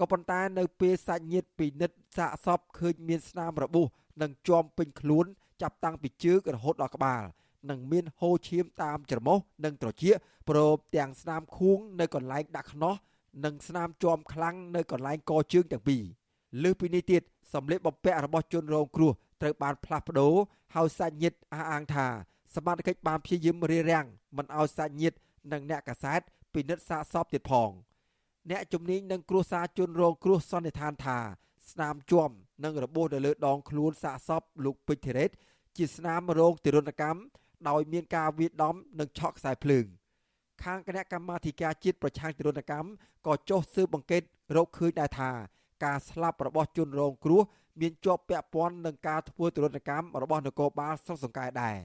[0.01, 3.87] ក៏ប៉ុន្តែនៅពេលសាច់ញាតិពិនិត្យសាកសពឃើញមានស្នាមរបួស
[4.23, 5.27] និងជាប់ពេញខ្លួន
[5.63, 7.23] ចាប់តាំងពីជើងរហូតដល់ក្បាល
[7.71, 10.15] និងមានហូរឈាមតាមច្រមុះនិងត្រចៀក
[10.49, 12.95] ព្រមទាំងស្នាមខួងនៅកន្លែងដាក់ខ្នោះ
[13.45, 16.03] និងស្នាមជាប់ខ្លាំងនៅកន្លែងកជើងទាំងពីរ
[16.63, 20.35] លើសពីនេះទៀតសម្លៀកបំពាក់របស់ជនរងគ្រោះត្រូវបានផ្លាស់ប្ដូរ
[20.75, 22.07] ហើយសាច់ញាតិអះអាងថា
[22.55, 24.07] សមត្ថកិច្ចបានព្យាយាមរារាំង
[24.37, 25.17] មិនឲ្យសាច់ញាតិ
[25.53, 26.21] និងអ្នកកាសែត
[26.55, 27.71] ពិនិត្យសាកសពទៀតផង
[28.51, 31.19] អ្នកជំនាញនឹងគ្រួសារជនរងគ្រោះសន្និដ្ឋានថា
[31.71, 32.31] ស្នាមជាំ
[32.65, 35.31] និងរបួសនៅលើដងខ្លួនសាកសពលោកពេជ្រធីរ៉េត
[35.77, 37.21] ជាស្នាមរោគទារុណកម្ម
[37.69, 39.87] ដោយមានការវាយដំនិងឆក់ខ្សែភ្លើង
[40.63, 42.89] ខាងគណៈកម្មាធិការជាតិប្រឆាំងទារុណកម្ម
[43.27, 44.23] ក៏ចុះស៊ើបអង្កេត
[44.57, 45.31] រកឃើញដែរថា
[45.85, 47.43] ការស្លាប់របស់ជនរងគ្រោះ
[47.81, 51.79] មានជាប់ពាក់ព័ន្ធនឹងការធ្វើទរណកម្មរបស់នគរបាលស្រុកសង្កែដែរ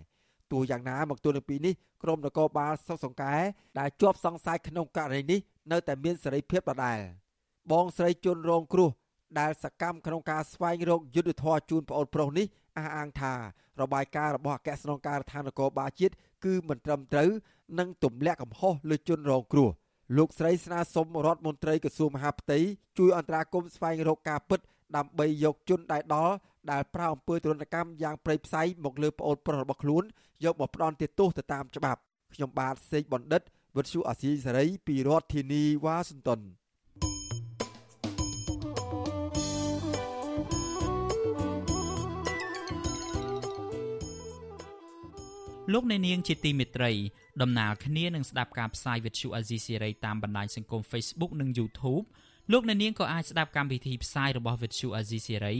[0.52, 3.34] ទោះយ៉ាងណាមកទល់នឹងពេលនេះក្រមនគរបាលស្រុកសង្កែ
[3.80, 5.40] ដែលជាប់សង្ស័យក្នុងករណីនេះ
[5.72, 7.00] នៅតែមានសេរីភាពដដែល
[7.72, 8.90] បងស្រីជន់រងគ្រោះ
[9.40, 12.46] ដែលសកម្មក្នុងការស្វែងរកយុទ្ធធរជូនប្អូនប្រុសនេះ
[12.78, 13.34] អះអាងថា
[13.82, 16.14] របាយការណ៍របស់អគ្គស្នងការដ្ឋាននគរបាលជាតិ
[16.46, 17.30] គឺមិនត្រឹមត្រូវ
[17.80, 19.70] និងទម្លាក់កំហុសលើជនរងគ្រោះ
[20.18, 22.60] លោកស្រីស្នើសុំរដ្ឋមន្ត្រីក្រសួងមហាផ្ទៃ
[22.98, 24.60] ជួយអន្តរាគមន៍ស្វែងរកការពិត
[24.96, 26.36] ដើម្បីយកជនដែលដល់
[26.72, 30.04] ដែលប្រើអំពើទរណកម្មយ៉ាងព្រៃផ្សៃមកលើប្អូនប្រុសរបស់ខ្លួន
[30.46, 32.00] យកមកផ្ដន់ទោសទៅតាមច្បាប់
[32.34, 33.42] ខ្ញុំបាទសេកបណ្ឌិត
[33.78, 36.42] វិទ្យុអាស៊ីសេរីពីរដ្ឋធានីវ៉ាស៊ីនតោន
[45.74, 46.92] លោកអ្នកនាងជាទីមេត្រី
[47.42, 52.06] ដំណើរគ្នានឹងស្ដាប់ការផ្សាយវិទ្យុអាស៊ីសេរីតាមបណ្ដាញសង្គម Facebook និង YouTube
[52.52, 55.60] លោកអ្នកនាងក៏អាចស្ដាប់កម្មវិធីផ្សាយរបស់ Vuthu Azizi Serai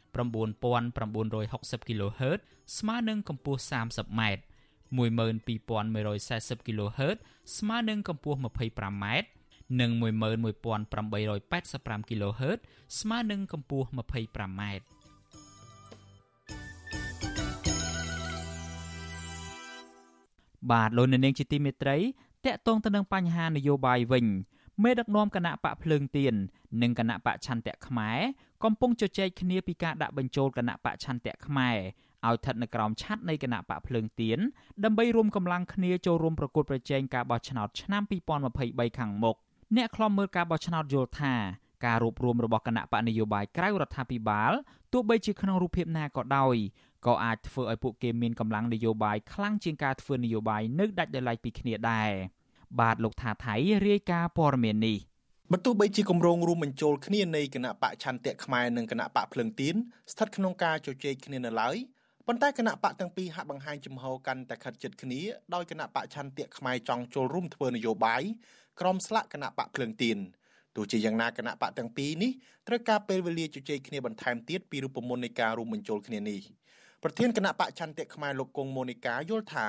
[0.15, 2.39] 9960 kHz
[2.77, 4.21] ស្មើនឹងកម្ពស់ 30m
[4.97, 7.17] 12140 kHz
[7.57, 9.05] ស្មើនឹងកម្ពស់ 25m
[9.79, 12.59] និង11885 kHz
[12.99, 14.61] ស្មើនឹងកម្ពស់ 25m
[20.71, 21.97] បាទលោកនៅនាងជាទីមេត្រី
[22.45, 24.25] តកតងទៅនឹងបញ្ហានយោបាយវិញ
[24.83, 26.33] មេដឹកនាំគណៈបកភ្លើងទៀន
[26.81, 28.19] និងគណៈបកឆន្ទៈខ្មែរ
[28.63, 31.77] កំពុងជជែកគ្នាពីការដាក់បញ្ចូលគណៈបកឆន្ទៈខ្មែរ
[32.27, 34.39] ឲ្យស្ថិតនៅក្រោមឆ័ត្រនៃគណៈបកភ្លើងទៀន
[34.83, 38.03] ដើម្បីរួមកម្លាំងគ្នាចូលរួមប្រកួតប្រជែងការបោះឆ្នោតឆ្នាំ
[38.49, 39.35] 2023ខាងមុខ
[39.75, 41.35] អ្នកខ្លំមើលការបោះឆ្នោតយល់ថា
[41.85, 44.51] ការរួបរวมរបស់គណៈបកនយោបាយក្រៅរដ្ឋាភិបាល
[44.93, 46.55] ទោះបីជាក្នុងរូបភាពណាក៏ដោយ
[47.05, 52.11] ក៏អាចធ្វើឲ្យពួកគេមានកម្លាំងនយោបាយខ្លាំងជាងការធ្វើនយោបាយនៅដាច់ដោយឡែកពីគ្នាដែរ
[52.79, 53.55] បាទលោកថាថៃ
[53.87, 54.97] រាយការណ៍ព័ត៌មាននេះ
[55.51, 59.75] បើទោះបីជាគម្រោងរួមបញ្ចូលគ្នានៃគណៈបកឆន្ទៈខ្មែរនិងគណៈបកភ្លឹងទៀន
[60.11, 61.75] ស្ថិតក្នុងការជជែកគ្នានៅឡើយ
[62.27, 65.21] ប៉ុន្តែគណៈបកទាំងពីរហាក់បង្ហាញចំហកាន់តែខិតជិតគ្នា
[65.53, 68.23] ដោយគណៈបកឆន្ទៈខ្មែរចង់ចូលរួមធ្វើនយោបាយ
[68.79, 70.17] ក្រមស្លាកគណៈបកភ្លឹងទៀន
[70.75, 72.31] ទោះជាយ៉ាងណាគណៈបកទាំងពីរនេះ
[72.67, 76.41] ត្រូវការពេលវេលាជជែកគ្នាបន្ថែមទៀតពីរូបមន្តនៃការរួមបញ្ចូលគ្នានេះ
[77.03, 79.67] ប្រធានគណៈបកឆន្ទៈខ្មែរលោកគង់ម៉ូនីកាយល់ថា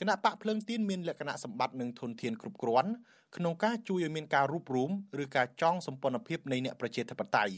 [0.00, 2.90] គណៈបកភ្លើងទៀនមានលក្ខណៈសម្បត្តិនិងធនធានគ្រប់គ្រាន់
[3.36, 4.90] ក្នុងការជួយឲ្យមានការរួបរម
[5.22, 7.54] ឬការចងសម្ព័ន្ធភាពនៃអ្នកប្រជាធិបតេយ្យ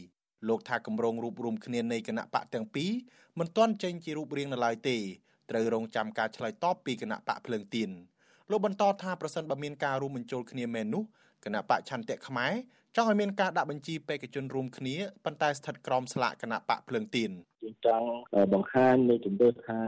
[0.48, 2.90] លោកថាគម្រោងរួបរមគ្នានៃគណៈបកទាំងពីរ
[3.38, 4.96] មិនទាន់ចេញជារូបរាងនៅឡើយទេ
[5.50, 7.90] ត្រូវរងចាំការឆ្លើយតបពីគណៈបកភ្លើងទៀន
[8.50, 11.04] លោកបន្តថាប្រសិនបើមានការរួមបញ្ចូលគ្នាមែននោះ
[11.44, 12.52] គណៈបកឆន្ទៈខ្មែរ
[12.96, 17.30] ចង់ឲ្យមានការដាក់បញ្ជីបេក្ខជនរួមគ្នាប៉ុន្តែស្ថិតក្រោមស្លាកគណៈបកភ្លើងទៀន
[17.64, 18.08] យើងចង់
[18.54, 19.80] បង្ហាញនៅជំរឿថា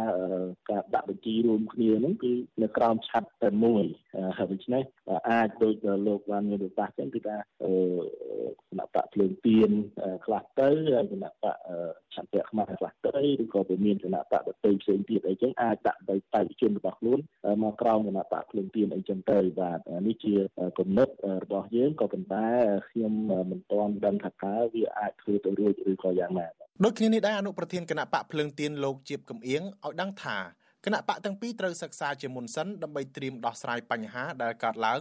[0.70, 3.84] ការដាក់បញ្ជីរួមគ្នាហ្នឹងគឺនៅក្រោមឆ័ត្រតែមួយ
[4.38, 4.84] ហើយដូច្នេះ
[5.30, 5.74] អាចដូច
[6.06, 7.40] លោកបានមានប្រសាសន៍ចឹងគឺថាគ
[8.78, 9.70] ណៈបកភ្លើងទៀន
[10.24, 11.56] ខ្លះទៅហើយគណៈបក
[12.14, 17.18] ឆន្ទៈខ្មែរខ្លះទៅឬក៏វាមានគណៈបកដទៃផ្សេងទៀតអីចឹងអាចដាក់ទៅបេក្ខជនរបស់ខ្លួន
[17.62, 20.34] មកក្រោមគណៈបកភ្លើងទៀនអីចឹងទៅបាទនេះជា
[20.78, 21.08] គំនិត
[21.44, 22.48] របស់យើងក៏ប៉ុន្តែ
[22.90, 23.12] ខ្ញុំ
[23.50, 26.48] មិនទាន់ដឹងថាតើវាអាចធ្វើទៅរួចឬក៏យ៉ាងណា
[26.84, 30.36] ដូចគ្នានេះដែរអនុប្រធានគណៈបកភ្លើងទៀនលោកជាបកំអៀងឲ្យដឹងថា
[30.84, 35.00] គណៈបកទាំងពីរត្រូវសិក្សាជាមុនសិនដើម្បីត្រៀមដោះស្រាយបញ្ហាដែលកើតឡើង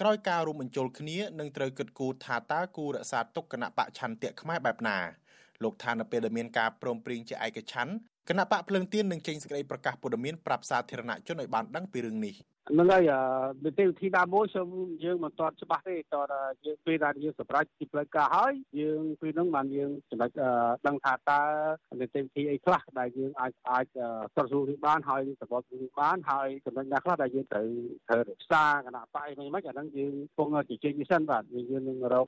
[0.00, 4.98] ក្រោយការរួមបញ្ចូលគ្នានឹងត្រូវគិតគូរថាតើគូរក្សាទុកគណៈបកឆន្ទៈខ្មែរបែបណា
[5.62, 7.92] លោកថានៅពេលដែលមានការព្រមព្រៀងជាឯកច្ឆន្ទ
[8.28, 12.34] គណៈបកភ្លើងទៀននឹងចេញសេចក្តីប្រកាសព័ត៌មានប្រាប់សាធារណជនឲ្យបានដឹងពីរឿងនេះ
[12.70, 13.12] ហ្នឹងហើយ
[13.64, 14.68] នីតិវិធីណាមួយខ្ញុំ
[15.04, 16.22] យើងមិនទាន់ច្បាស់ទេតើ
[16.66, 20.30] យើងពេលដែលយើងសម្រេចពីផ្លូវការហើយយើងពេលហ្នឹងបានយើងចំណុច
[20.86, 21.40] ដឹងថាតើ
[22.00, 23.86] នីតិវិធីអីខ្លះដែលយើងអាចអាច
[24.34, 27.68] ស្រុកស្រួលនេះបានហើយសពតនេះបានហើយចំណុចណាខ្លះដែលយើងត្រូវ
[28.08, 32.26] ត្រូវរក្សាគណៈបកមិនមិនអាហ្នឹងយើងគង់ជជែកនេះសិនបាទយើងនឹងរក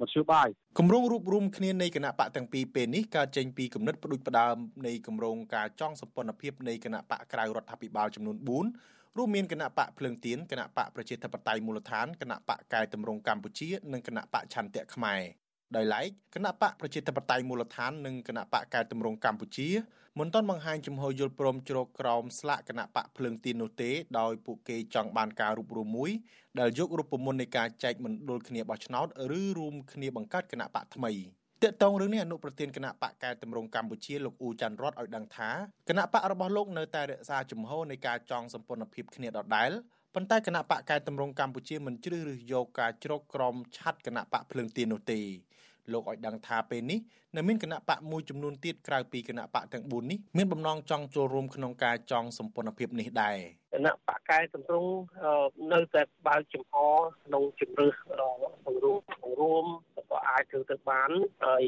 [0.00, 4.56] មធ្យោបាយគម្រោងរួបរวมគ្នានៃគណៈបកទាំងពីរពេលនេះកើតចេញពីគំនិតផ្ដួចផ្ដើម
[4.86, 15.22] នៃគម្រោងការចងសម្ព័ន្ធភាពនៃគណៈបកក្រៅរដ្ឋាភិបាលចំនួន4 រួមមានគណៈបកភ្លើងទៀនគណៈបកប្រជាធិបតេយ្យមូលដ្ឋានគណៈបកកែតម្រង់កម្ពុជា និងគណៈបកឆន្ទៈខ្មែរ
[15.76, 19.68] ដោយឡែកគណៈបកប្រជាធិបតេយ្យមូលដ្ឋាននិងគណៈបកកែតម្រង់កម្ពុជា
[20.18, 26.10] មិនទាន់បង្ហាញជំហរយល់ព្រមជ្រកក្រោមស្លាកគណៈបកភ្លើងទៀននោះទេដោយពួកគេចង់បានការរួបរวมមួយ
[26.60, 29.06] ដែលយករូបមន្តនៃការចែកមណ្ឌលគ្នាបោះឆ្នោត
[29.38, 31.12] ឬរួមគ្នាបង្កើតគណៈបកថ្មី
[31.62, 35.50] ទាក់ទងរឿងនេះអនុប្រធានគណៈបកកែតម្រង់កម្ពុជាលោកអ៊ូច័ន្ទរតឲ្យដឹងថា
[35.88, 39.70] គណៈបករបស់លោកនៅតែរក្សាជំហរនៃការចងសម្ព័ន្ធភាពគ្នាដដែល
[40.14, 45.20] ប៉ុន្តែគណៈបកកែតម្រង់កម្ពុជាមិនជ្រើសរើសយកការជ្រកក្រមឆាត់គណៈបកភ្លើងទៀននោះទេ
[45.92, 46.98] លោកឲ្យដឹងថាពេលនេះ
[47.36, 53.36] នៅមានគណៈបកមួយចំនួនទៀតក្រៅពីគណៈបកទាំង4នេះមានបំណងចង់ចូលរួមក្នុងការចងសម្ព័ន្ធភាពនេះដែរ
[53.74, 54.92] គណៈបកកែតម្រង់
[55.72, 56.74] នៅតែបើកចំហ
[57.26, 57.94] ក្នុងជំរឿស
[58.66, 59.64] បង្រួមបង្រួម
[60.10, 61.10] ក៏អាចធ្វើទៅបាន
[61.44, 61.64] ហើយ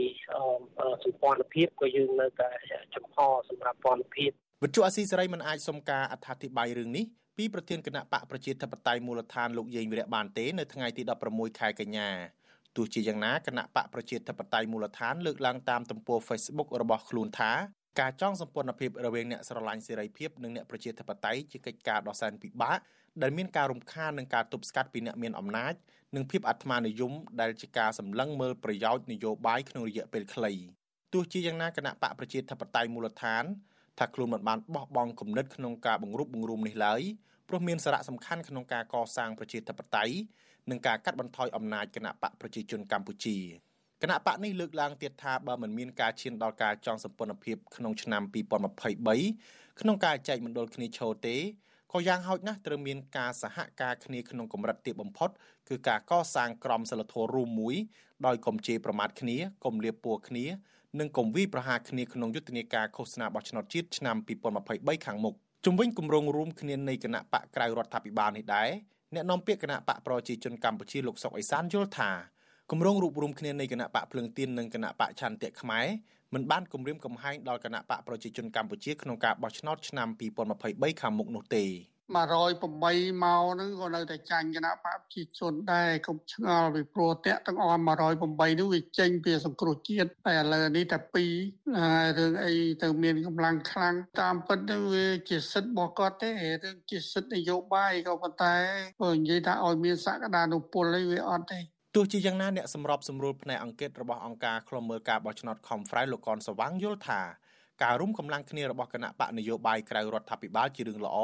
[1.05, 2.51] សម្ព័ន្ធភាពក៏យើងនៅតែ
[2.95, 3.17] ចំហ
[3.49, 4.31] សម្រាប់ព័ន្ធភាព
[4.63, 7.05] វិទ្យុអស៊ីសេរីមិនអាចសុំការអត្ថាធិប្បាយរឿងនេះ
[7.39, 12.11] ពីប្រធានគណៈបកប្រជាធិបតេយ្យមូលដ្ឋានលោកយេងវិរៈបានទេនៅថ្ងៃទី16ខែកញ្ញា
[12.77, 17.53] ទោះជាយ៉ាងណាគណៈបកប្រជាធិបតេយ្យមូលដ្ឋានលើកឡើងតាមទំព័រ Facebook របស់ខ្លួនថា
[18.01, 22.79] ការចងសម្ព័ន្ធភាពរវាងអ្នកស្រឡាញ់សេរីភាពនិងអ្នកប្រជាធិបតេយ្យជាកិច្ចការដ៏សែនពិបាក
[23.23, 25.75] ដែលមានការរំខាននឹងការទប់ស្កាត់ពីអ្នកមានអំណាច
[26.17, 30.53] និងភាពអាត្មានិយមដែលជាការសម្លឹងមើលប្រយោជន៍នយោបាយក្នុងរយៈពេលខ្លី
[31.13, 33.45] ទោះជាយ៉ាងណាគណៈបកប្រជាធិបតេយ្យមូលដ្ឋាន
[33.99, 37.03] ថាខ្លួនមិនបានបោះបង់គំនិតក្នុងការបង្រួបបង្រួមនេះឡើយ
[37.49, 40.15] ព្រោះមានសារៈសំខាន់ក្នុងការកសាងប្រជាធិបតេយ្យ
[40.71, 43.37] និងការកាត់បន្ថយអំណាចគណៈបកប្រជាជនកម្ពុជា
[44.03, 48.23] គណៈបកនេះលើកឡើងទៀតថាបើមិនមានការឈានដល់ការចងសម្ព័ន្ធភាពក្នុងឆ្នាំ
[48.93, 51.37] 2023ក្នុងការចែកមណ្ឌលគ្នាឈរទេ
[51.93, 55.31] ក៏យ៉ាងហោចណាស់ត្រូវមានការសហការគ្នាក្នុងកម្រិតទាបបំផុត
[55.69, 57.77] គឺការកសាងក្រមសីលធម៌រួមមួយ
[58.27, 60.45] ដោយកុំជេរប្រមាថគ្នាកុំលៀបពួរគ្នា
[61.01, 64.17] និងកុំវិប្រហាគ្នាក្នុងយុទ្ធនាការឃោសនាបោះឆ្នោតជាតិឆ្នាំ
[64.61, 68.71] 2023ខាងមុខជំវិញគម្រោងរួមគ្នានៃគណៈបកក្រៅរដ្ឋាភិបាលនេះដែរ
[69.15, 72.11] អ្នកនាំពាក្យគណៈបកប្រជាជនកម្ពុជាលោកសុកអេសានយល់ថា
[72.71, 75.87] គម្រោងរួបរวมគ្នានៃគណៈបកភ្លើងទៀននិងគណៈបកឆន្ទៈខ្មែរ
[76.35, 80.09] មិនបានគម្រាមកំហែងដល់គណៈបកប្រជាជនកម្ពុជាក្នុងការបោះឆ្នោតឆ្នាំ
[80.55, 81.65] 2023ខាងមុខនោះទេ
[82.13, 82.15] 108
[83.25, 87.81] ម៉ោងហ្នឹងក៏នៅតែចាញ់គណៈបកប្រជាជនដែរកុំឆ្ងល់ពីព្រោះតាក់ទាំងអស់
[88.21, 96.31] 108នោះវាចេញពីសង្គ្រោះជាតិតែឥឡូវនេះតែ2រឿងអីទៅមានកម្លាំងខ្លាំងតាមពិតទៅវាជាសិទ្ធិរបស់គាត់ទេ
[96.65, 98.55] រឿងជាសិទ្ធិនយោបាយក៏ប៉ុន្តែ
[99.03, 101.61] បើនិយាយថាឲ្យមានសក្តានុពលអីវាអត់ទេ
[101.95, 107.21] ទោះជាយ៉ាងណាអ្នកសម្របសម្រួលផ្នែកអង្គិតរបស់អង្គការឃ្លាំមើលការបោះឆ្នោត Confrey លោកកនសវាងយល់ថា
[107.83, 111.19] ការរួមកម្លាំងគ្នារបស់គណៈបកនយោបាយក្រៅរដ្ឋាភិបាលជារឿងល្អ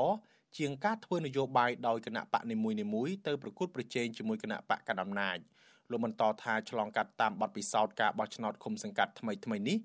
[0.59, 5.39] ជាងការធ្វើនយោបាយដោយគណៈបកនីមួយៗទៅប្រកួតប្រជែងជាមួយគណៈបកកណ្ដាលអំណាច
[5.91, 9.79] លោកបន្តថាឆ្លងកាត់តាមបទពិសោធន៍ការបោះឆ្នោតឃុំសង្កាត់ថ្មីៗនេះ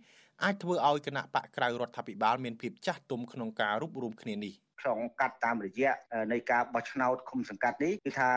[0.43, 5.91] អាចធ្វើឲ្យគណៈបកក្រៅរដ្ឋាភិបាលមានភាពចាស់ទុំក្នុងការរួបរวมគ្នានេះ ខឆ្លងកាត់តាមរយៈ
[6.31, 8.29] នៃការបោះឆ្នោតឃុំសង្កាត់នេះគឺថា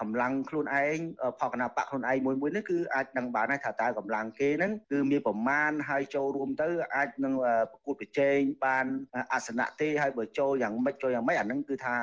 [0.00, 0.98] កម្លាំងខ្លួនឯង
[1.40, 7.34] ផលគណៈបកខ្លួនឯងមួយមួយនេះគឺអាចដឹងបានហើយថាតើកម្លាំងគេហ្នឹងគឺមានប្រមាណហើយចូលរួមទៅអាចនឹង
[7.72, 8.86] ប្រកួតប្រជែងបាន
[9.32, 11.96] អាសនៈទេហើយបើចូលយ៉ាងម៉េចចូលយ៉ាងម៉េចអាហ្នឹងគឺថា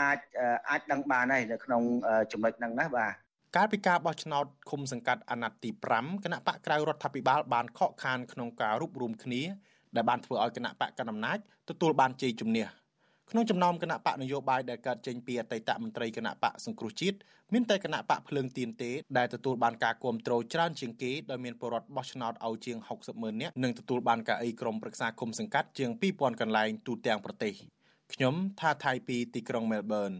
[0.00, 0.18] អាច
[0.70, 1.82] អាចដឹងបានហើយនៅក្នុង
[2.32, 3.12] ចំណុចហ្នឹងណាបាទ
[3.56, 9.42] កាលពីការបោះឆ្នោតឃុំសង្កាត់អាណត្តិទី5គណៈបកក្រៅរដ្ឋាភិបាលបានខកខានក្នុងការរួបរวมគ្នា
[9.96, 11.38] ដែលបានធ្វើឲ្យគណៈបកកណ្ដាលអំណាច
[11.70, 12.66] ទទួលបានជ័យជំនះ
[13.30, 17.16] ក្នុងចំណោមគណៈបកនយោបាយដែលកើតចេញពីអតីតមន្ត្រីគណៈបកសង្គ្រោះជាតិ
[17.52, 27.54] មានតែគណៈបកភ្លើងទៀនទេដែលទទួលបានការគ្រប់គ្រងច្រើនជាងគេដោយមានពលរដ្ឋបោះឆ្នោតឲ្យជាង60ម៉ឺននាក់និងទទួលបានការអីក្រុមប្រឹក្សាគុំសង្កាត់ជាង2000កន្លែងទូទាំងប្រទេស
[28.12, 30.12] ខ្ញុំថាថៃពីទីក្រុងមែលប៊ន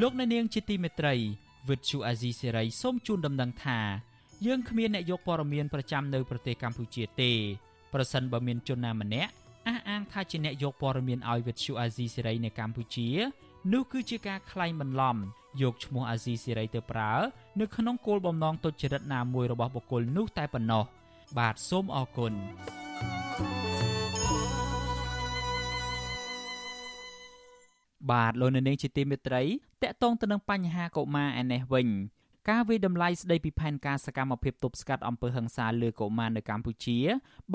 [0.00, 1.14] លោកអ្នកនាងជាទីមេត្រី
[1.68, 3.80] វិទ្យុអាស៊ីសេរីសូមជូនដំណឹងថា
[4.46, 7.32] យើងគ្មានអ្នកយកព័ត៌មានប្រចាំនៅប្រទេសកម្ពុជាទេ
[7.92, 9.30] ប្រសិនបើមានជនណាម្នាក់
[9.66, 13.08] អះអាងថាជាអ្នកយកព័ត៌មានឲ្យវិទ្យុអាស៊ីសេរីនៅកម្ពុជា
[13.72, 15.16] នោះគឺជាការក្លែងបន្លំ
[15.62, 17.12] យកឈ្មោះអាស៊ីសេរីទៅប្រើ
[17.60, 20.84] នៅក្នុងគោលបំណងទុច្ចរិតណាមួយរបស់បុគ្គលនោះតែប៉ុណ្ណោះ
[21.38, 22.32] បាទសូមអរគុណ
[28.10, 29.42] បាទលោកនៅនាងជាទីមេត្រី
[29.82, 31.88] តកតងទៅនឹងបញ្ហាកុមារឯនេះវិញ
[32.52, 36.98] ការវិដំឡៃស្ដីពីផែនការសកម្មភាពទប់ស្កាត់អំពើហិង្សាលើកុមារនៅកម្ពុជា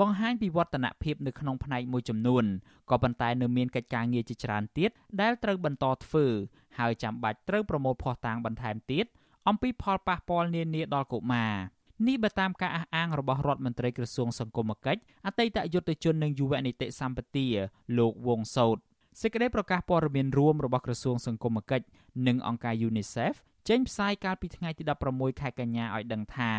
[0.00, 2.44] បង្ហាញពីវឌ្ឍនភាពនៅក្នុងផ្នែកមួយចំនួន
[2.90, 6.26] ក៏ប៉ុន្តែនៅមានកិច្ចការងារជាច្រើនទៀតដែលត្រូវបន្តធ្វើ
[6.78, 9.06] ហើយចាំបាច់ត្រូវប្រមូលភស្តុតាងបន្ថែមទៀត
[9.48, 11.52] អំពីផលប៉ះពាល់នានាដល់កុមារ
[12.06, 17.46] នេះបើតាមការអះអាងរបស់រដ្ឋមន្ត្រីក្រសួងសង្គមគិច្ចអតីតយុទ្ធជននិងយុវនីតិសម្បទា
[17.98, 18.76] លោកវងសោត
[19.20, 21.86] សេចក្តីប្រកាសព័ត៌មានរួមរបស់ក្រសួងសង្គមគិច្ច
[22.26, 23.34] និងអង្គការ UNICEF
[23.68, 26.52] ចេញផ្សាយកាលពីថ្ងៃទី16ខែកញ្ញាឲ្យដឹងថា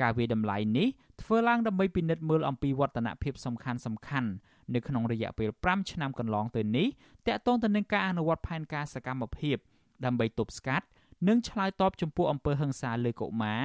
[0.00, 0.88] ការវាយតម្លៃនេះ
[1.22, 4.30] ធ្វើឡើងដើម្បីពិនិត្យមើលអំពីវឌ្ឍនភាពសំខាន់សំខាន់
[4.74, 6.88] នៅក្នុងរយៈពេល5ឆ្នាំកន្លងទៅនេះ
[7.26, 9.56] តាក់ទងទៅនឹងការអនុវត្តផែនការសកម្មភាព
[10.04, 10.86] ដើម្បីទប់ស្កាត់
[11.28, 13.62] និងឆ្លើយតបចំពោះអំពើហិង្សាលើកុមារ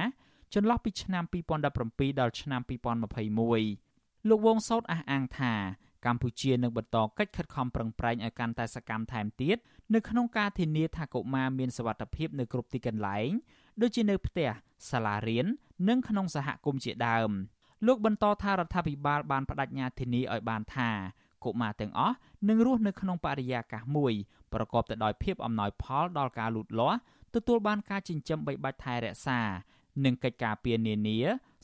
[0.54, 1.24] ចន្លោះពីឆ្នាំ
[1.72, 2.60] 2017ដល់ឆ្នាំ
[3.48, 5.54] 2021លោកវងសោតអះអាងថា
[6.06, 9.56] កម្ពុជានឹងបន្តកិច្ចខិតខំប្រឹងប្រែងឲ្យកាន់តែសកម្មថែមទៀត
[9.94, 13.30] នៅក្នុងការធានាថាកុមារមានសុវត្ថិភាពនៅគ្រប់ទីកន្លែង
[13.80, 14.48] ដូចជានៅផ្ទះ
[14.90, 15.46] សាលារៀន
[15.88, 17.30] និងក្នុងសហគមន៍ជាដើម
[17.86, 20.90] លោកបន្តថារដ្ឋាភិបាលបានបដិញ្ញាធានាឲ្យបានថា
[21.44, 22.16] កុមារទាំងអស់
[22.48, 24.12] នឹងរស់នៅក្នុងបរិយាកាសមួយ
[24.52, 26.98] ប្រកបទៅដោយភាពអំណោយផលដល់ការលូតលាស់
[27.34, 29.40] ទទួលបានការចិញ្ចឹមបីបាច់ថែរក្សា
[30.04, 31.18] និងកិច្ចការពារនានា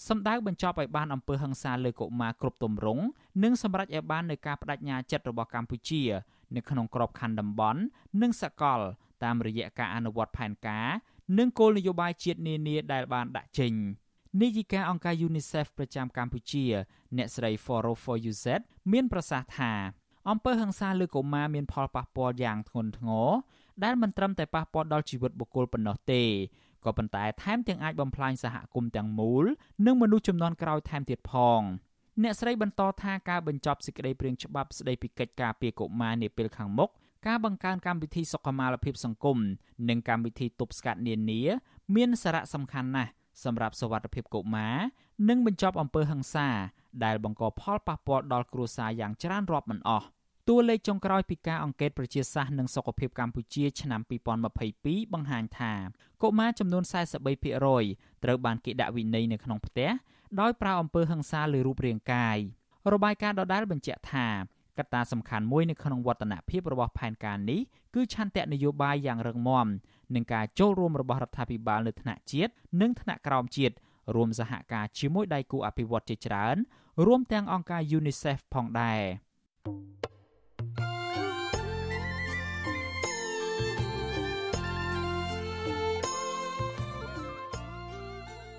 [0.08, 3.02] សម្ដៅបញ្ចប់ឲ្យបានអំពើហិង្សាលើកុមារគ្រប់ទម្រង់
[3.42, 6.02] និងសម្រេចឲ្យបាននូវការបដិញ្ញាចិត្តរបស់កម្ពុជា
[6.56, 7.80] នៅក្នុងក្របខ័ណ្ឌតំបន់
[8.22, 8.80] និងសកល
[9.24, 10.88] តាមរយៈការអនុវត្តផែនការ
[11.38, 13.72] និងគោលនយោបាយជាតិនានាដែលបានដាក់ចេញ
[14.40, 16.64] នាយិកាអង្គការ UNICEF ប្រចាំកម្ពុជា
[17.16, 18.46] អ្នកស្រី Foro for UZ
[18.92, 19.72] មានប្រសាសន៍ថា
[20.30, 23.30] អំពើហិង្សាលើកុមារមានផលប៉ះពាល់យ៉ាងធ្ងន់ធ្ងរ
[23.84, 26.22] ដែលមិនត្រឹមតែប៉ះពាល់ដល់ជីវិតបុគ្គលប៉ុណ្ណោះទេ
[26.86, 29.44] ក៏ប៉ុន្តែថែមទាំងអាចបំផ្លាញសហគមន៍ទាំងមូល
[29.86, 31.60] និងមនុស្សចំនួនក្រោយថែមទៀតផង
[32.22, 36.90] អ្នកស្រីបន្តថាការបញ្ចប់សេចក្តីព្រាងច្បាប់ស្តីពីកិច្ចការពារកុមារនាពេលខាងមុខ
[37.26, 39.38] ការបង្កើនកម្មវិធីសុខុមាលភាពសង្គម
[39.88, 41.40] និងកម្មវិធីទប់ស្កាត់នានា
[41.96, 43.10] មានសារៈសំខាន់ណាស់
[43.44, 44.76] សម្រាប់សុវត្ថិភាពកុមារ
[45.28, 46.48] និងបញ្ចប់អំពើហិង្សា
[47.04, 50.06] ដែលបង្កផលប៉ះពាល់ដល់គ្រួសារយ៉ាងច្រើនរាប់មិនអស់
[50.48, 54.00] តួលេខចុងក្រោយពីការអង្កេតប្រជាសាស្ត្រនិងសុខភាពកម្ពុជាឆ្នាំ
[54.56, 55.72] 2022បង្ហាញថា
[56.22, 56.84] កុមារចំនួន
[57.54, 59.90] 43%ត្រូវបានគេដាក់វិន័យនៅក្នុងផ្ទះ
[60.40, 62.38] ដោយប្រើអំពើហិង្សាលើរូបរាងកាយ
[62.92, 64.26] របាយការណ៍ដដែលបញ្ជាក់ថា
[64.78, 67.60] កត្តាសំខាន់មួយនៅក្នុងវឌ្ឍនភាពរបស់ផែនការនេះ
[67.94, 69.66] គឺឆន្ទៈនយោបាយយ៉ាងរឹងមាំ
[70.14, 73.74] និងការចូលរួមរបស់រដ្ឋាភិបាលនៅថ្នាក់ជាតិនិងថ្នាក់ក្រោមជាតិ
[74.14, 76.56] រួមសហការជាមួយដៃគូអភិវឌ្ឍជាច្រើន
[77.06, 79.02] រួមទាំងអង្គការ UNICEF ផងដែរ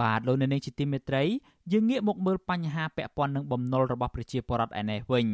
[0.00, 1.22] បាទលោកនៅនាងជាទីមេត្រី
[1.72, 5.26] យើងងាកមកមើលបញ្ហាពាក់ព័ន្ធនឹងបំណុលរបស់ប្រជាពលរដ្ឋឯនេះវិញ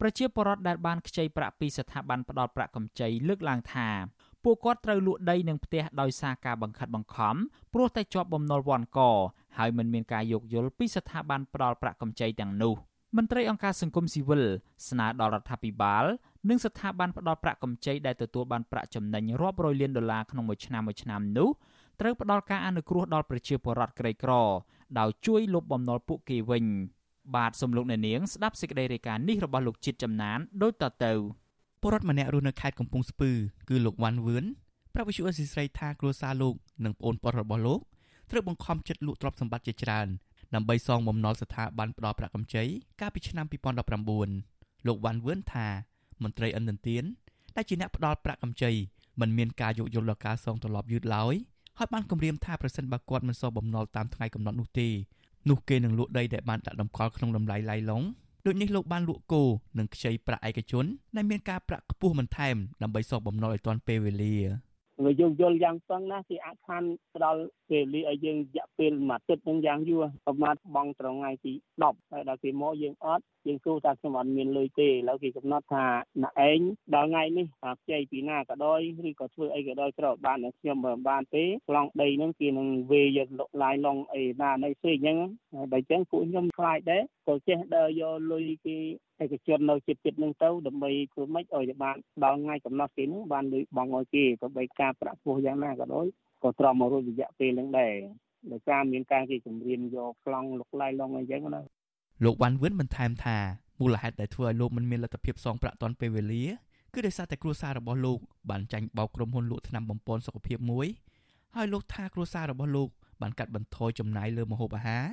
[0.00, 3.88] ប្រជាពលរដ្ឋដែលបានខ្ចីប្រាក់ពីស្ថាប័នផ្ដល់ប្រាក់កម្ចីលើកឡើងថា
[4.44, 7.34] ពួកគាត់ត្រូវលក់ដីនិងផ្ទះដោយសារការបង្ខិតបង្ខំ
[7.72, 9.00] ព្រោះតែជាប់បំណុលវ័នក
[9.58, 12.74] ហើយមិនមានការយោគយល់ពីស្ថាប័នផ្ដល់ប្រាក់កម្ចីទាំងនោះ
[13.16, 14.44] មន្ត្រីអង្គការសង្គមស៊ីវិល
[14.88, 16.04] ស្នើដល់រដ្ឋាភិបាល
[16.48, 21.48] និងស្ថាប័នផ្ដល់ប្រាក់កម្ចីដែលទទួលបានប្រាក់ចំណេញរាប់រយលានដុល្លារក្នុងមួយឆ្នាំមួយឆ្នាំនោះ
[22.00, 24.32] ត្រូវផ្ដល់ការអនុគ្រោះដល់ប្រជាពលរដ្ឋក្រីក្រ
[24.98, 26.64] ដោយជួយលុបបំណុលពួកគេវិញ
[27.36, 31.12] បាទសំលោកអ្នកនាងស្ដាប់សេចក្តីរាយការណ៍នេះរបស់លោកជាតិចំណានដូចតទៅ
[31.80, 33.30] ពលរដ្ឋម្នាក់រស់នៅខេត្តកំពង់ស្ពឺ
[33.68, 34.44] គឺលោកវ៉ាន់វឿន
[34.94, 36.54] ប្រាប់វិសុអេស៊ីស្រីថាគ្រួសារលោក
[36.84, 37.80] និងប្អូនប្រុសរបស់លោក
[38.30, 40.08] ត្រូវបង្ខំចិត្តលក់ទ្រព្យសម្បត្តិជាច្រើន
[40.54, 42.64] ដើម្បីសងបំណុលស្ថាប័នផ្ដល់ប្រាក់កម្ចី
[43.00, 43.46] កាលពីឆ្នាំ
[44.16, 45.66] 2019លោកវ៉ាន់វឿនថា
[46.22, 47.08] មន្ត្រីអន្តរជាតិ
[47.56, 48.70] ដែលជាអ្នកផ្ដល់ប្រាក់កម្ចី
[49.20, 51.34] មិនមានការយោគយល់ដល់ការសងត្រឡប់យឺតឡើយ
[51.78, 54.88] ហើយបានគម្រាមថាប្រសិនបើគាត់មិនសងបំណុលតាមថ្ងៃកំណត់នោះទេ
[55.50, 58.02] នោះគេនឹងលក់ដីដែលបានដាក់តម្កល់ក្នុងតម្លៃឡៃឡុង
[58.46, 59.42] ដូចនេះលោកបានលក់គោ
[59.78, 60.84] និងខ្ចីប្រាក់ឯកជន
[61.16, 64.36] ដែលមានការប្រាក់ខ្ពស់បន្ថែមដើម្បីសងបំណុលឲ្យទាន់ពេលវេលា
[65.04, 66.82] វាយើងយល់យ៉ាងប៉ុណ្ណាគេអាចខាន
[67.14, 75.84] ផ្ដល់ពេលវេលាឲ្យយើងរយៈពេលមួយអាទិត្យនឹងយ៉ាងយូរប្រហែលបងត្រង់ថ្ងៃទី10ហើយដល់គេមកយើងអត់ យើងសួរថាខ្ញុំអត់មានលុយទេឥឡូវគេកំណត់ថា
[76.22, 76.60] អ្នកឯង
[76.94, 77.46] ដល់ថ្ងៃនេះ
[77.80, 85.18] ខ្ចីពីណាក៏ដោយឬក៏ធ្វើអីក៏ដោយត្រូវបានខ្ញុំមិនបានទេប្លង់ដីហ្នឹងគេនឹងវេយកលុកឡាយឡងអីណានៃផ្សេងអញ្ចឹង
[85.54, 88.76] ហើយបើអញ្ចឹងពួកខ្ញុំខ្លាចដែរក៏ចេះដើរយកលុយគេ
[89.22, 96.06] ឯកជននៅចិត្តចិត្តនឹងទៅដើម្បីធ្វើម៉េចឲ្យបានដល់ថ្ងៃកំណត់គេនឹងបានលុយបងឲ្យគេទៅបីការប្រាក់ពោះយ៉ាងណាក៏ដោយ
[96.42, 97.94] ក៏ទ្រាំមករួចរយៈពេលនឹងដែរ
[98.52, 101.62] ដោយសារមានការគេជំរាបយកប្លង់លុកឡាយឡងអីចឹងណា
[102.24, 103.38] លោកវ៉ាន់វិនបន្ថែមថា
[103.80, 106.44] មូលហេតុដែលធ្វើឲ្យលោកមិនមានលទ្ធភាពសងប្រាក់ទាន់ពេលវេលា
[106.94, 108.18] គឺដោយសារតែគ្រួសាររបស់លោក
[108.50, 110.86] បានចាញ់បោកក្រុមហ៊ុនលក់ថ្នាំបំពន់សុខភាពមួយ
[111.56, 112.88] ហើយលោកថាគ្រួសាររបស់លោក
[113.22, 115.04] បានកាត់បន្ថយចំណាយលើម្ហូបអាហារ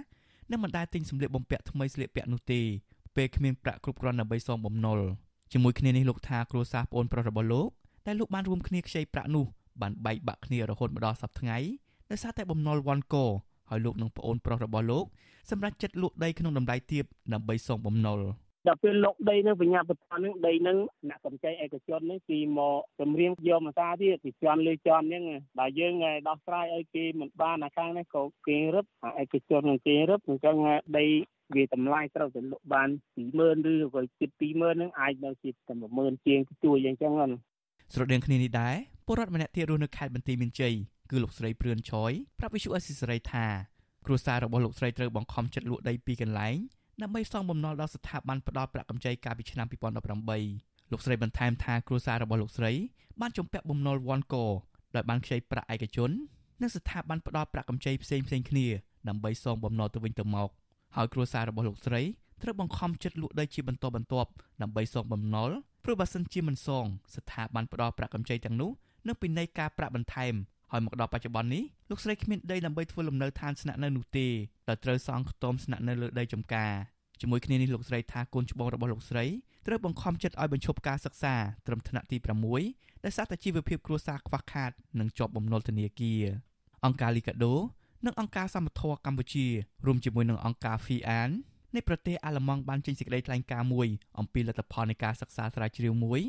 [0.51, 2.61] និងមិនដែលទិញសម្លៀកបំពាក់ថ្មីស្លៀកពាក់នោះទេ
[3.15, 4.99] ពេលគ្មានប្រាក់គ្រប់គ្រាន់ដើម្បីសងបំណុល
[5.51, 7.69] ជាមួយគ្នានេះលោកថាគ្រួសារប្អូនប្រុសរបស់លោក
[8.07, 9.45] ដែលលោកបានរួមគ្នាខ្ចីប្រាក់នោះ
[9.81, 11.57] បានបែកបាក់គ្នារហូតមកដល់សប្តាហ៍ថ្ងៃ
[12.11, 13.15] ដោយសារតែបំណុលវ៉ាន់ក
[13.73, 15.05] ហើយលោកនិងប្អូនប្រុសរបស់លោក
[15.51, 18.19] សម្រាប់ចិត្តលក់ដីក្នុងតម្លៃទាបដើម្បីសងបំណុល
[18.67, 20.77] ដល់ពេលលោកដីនឹងបញ្ញាបត្រនឹងដីនឹង
[21.09, 25.23] អ្នកកម្ចីឯកជននឹងពីមកចម្រៀងយកមកសាទៀតពីជន់លើជន់ហ្នឹង
[25.59, 25.93] បើយើង
[26.27, 28.85] ដោះស្រាយឲ្យគេមិនបានអាខាងនេះក៏គេរឹប
[29.21, 30.55] ឯកជននឹងគេរឹបអញ្ចឹង
[30.97, 31.05] ដី
[31.55, 32.89] វាតម្លៃត្រូវតែលក់បាន
[33.33, 37.31] 20000ឬក៏ជិត20000ហ្នឹងអាចនៅជិតតែ10000ជាងជួយអញ្ចឹងហ្នឹង
[37.93, 40.75] ស្រដៀងគ្នានេះដែរពលរដ្ឋម្នាក់ទៀតរស់នៅខេត្តបន្ទាយមានជ័យ
[41.09, 43.45] គឺលោកស្រីព្រឿនឆយប្រាប់វិសុអេស៊ីសរ៉ៃថា
[44.05, 46.57] គ្រួសាររបស់លោកស្រីត្រូវបង្ខំចិត្តលក់ដីពីកន្លែង
[47.01, 49.67] ដើម្បីសងបំណុលដល់ស្ថាប័នផ្ដល់ប្រាក់កម្ចីកាលពីឆ្នាំ
[50.29, 52.71] 2018លោកស្រីបន្ថែមថាគ្រួសាររបស់លោកស្រី
[53.21, 54.35] បានជំពាក់បំណុលវ៉ាន់ក
[54.95, 56.09] ដោយបានខ្ចីប្រាក់ឯកជន
[56.61, 58.67] និងស្ថាប័នផ្ដល់ប្រាក់កម្ចីផ្សេងៗគ្នា
[59.07, 60.49] ដើម្បីសងបំណុលទៅវិញទៅមក
[60.95, 62.01] ហើយគ្រួសាររបស់លោកស្រី
[62.41, 64.29] ត្រូវបង្ខំចិត្តលក់ដីជាបន្តបន្ទាប់
[64.61, 65.49] ដើម្បីសងបំណុល
[65.83, 66.85] ព្រោះបើសិនជាមិនសង
[67.15, 68.71] ស្ថាប័នផ្ដល់ប្រាក់កម្ចីទាំងនោះ
[69.07, 70.33] នឹងពិន័យការប្រាក់បន្ថែម
[70.73, 74.27] ហើយមកដល់បច្ចុប្បន្ននេះលោកស្រីគ្មានដីដើម្បីធ្វើលំនៅឋានស្នាក់នៅនោះទេ
[74.69, 76.73] ដោយត្រូវសង់ខ្ទមស្នាក់នៅលើដីចំការ
[77.21, 79.25] ជាមួយគ្នានេះលោកស្រីថាកូនច្បងរបស់លោកស្រី
[79.67, 81.35] ត្រូវបង្ខំចិត្តឲ្យបញ្ឈប់ការសិក្សា
[81.67, 82.17] ត្រឹមថ្នាក់ទី
[82.61, 86.23] 6ដោយសារតែជីវភាពគ្រួសារខ្វះខាតនិងជាប់បំណុលធនាគារ
[86.85, 87.55] អង្គការលីកាដូ
[88.05, 89.45] និងអង្គការសមត្ថៈកម្ពុជា
[89.85, 91.29] រួមជាមួយនឹងអង្គការ FIAN
[91.75, 93.87] នៃប្រទេសអាល្លឺម៉ង់បានចេញសេចក្តីថ្លែងការណ៍មួយ
[94.19, 96.21] អំពីលទ្ធផលនៃការសិក្សាស្រាវជ្រាវមួយ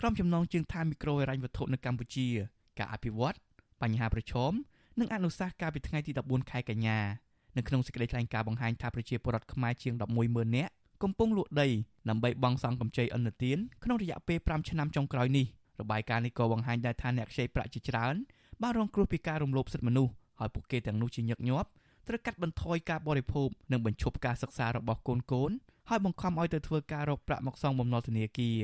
[0.00, 2.26] ក្រុមចំណងជើងថាមីក្រូហិរញ្ញវត្ថុនៅកម្ពុជា
[2.78, 3.36] ការអភិវឌ្ឍ
[3.82, 4.52] បញ្ហាប្រឈម
[5.00, 6.98] និងអនុសាសន៍កាលពីថ្ងៃទី14ខែកញ្ញា
[7.56, 9.92] នៅក្នុងសេចក្តីថ្លែងការណ៍បង្ហាញថាប្រជាពលរដ្ឋខ្មែរជាង
[10.24, 11.68] 110,000នាក់កំពុងលក់ដី
[12.08, 15.46] ដើម្បីបង់សងកម្ចីអន្តទានក្នុងរយៈពេល5ឆ្នាំចុងក្រោយនេះ
[15.80, 18.14] របាយការណ៍នេះក៏បង្ហាញដែរថាអ្នកខ្ចីប្រាក់ជាច្រើន
[18.62, 21.68] បានរងគ្រោះពីការរំលោភសិទ្ធិមនុស្សហើយពួកគេទាំងនោះជាញឹកញាប់
[22.08, 25.50] ត្រូវកាត់បន្ថយការបរិភោគនិងបញ្ឈប់ការសិក្សារបស់កូនកូន
[25.88, 28.58] ហើយបង្ខំឲ្យទៅធ្វើការរកប្រាក់មកសងបំណុលធនាគារ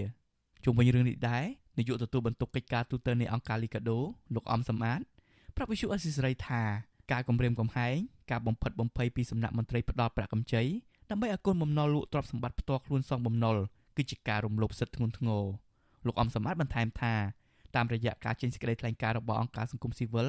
[0.64, 1.44] ជុំវិញរឿងនេះដែរ
[1.79, 3.99] នាយកទទួលបន្ទុកកិច្ចការទូតនៃអង្គការលីកាដូ
[4.35, 5.01] លោកអំសំអាត
[5.57, 6.62] ប្រាប់វិសុអសិសរីថា
[7.12, 7.97] ការគម្រាមកំហែង
[8.31, 10.62] ការបំផិតបំភ័យពីសំណាក់មន្ត្រីផ្ដាល់ប្រាក់កម្ចី
[11.11, 13.57] ដើម្បីឲ្យកូនបំណុលលក់ទ្រព្យសម្បត្តិផ្ទាល់ខ្លួនសងបំណុល
[13.97, 15.45] គឺជាការរំលោភសិទ្ធិធ្ងន់ធ្ងរ
[16.07, 17.14] លោកអំសមត្ថបន្ថែមថា
[17.77, 20.29] តាមរយៈការចេញសេចក្តីថ្លែងការណ៍របស់អង្គការសង្គមស៊ីវិល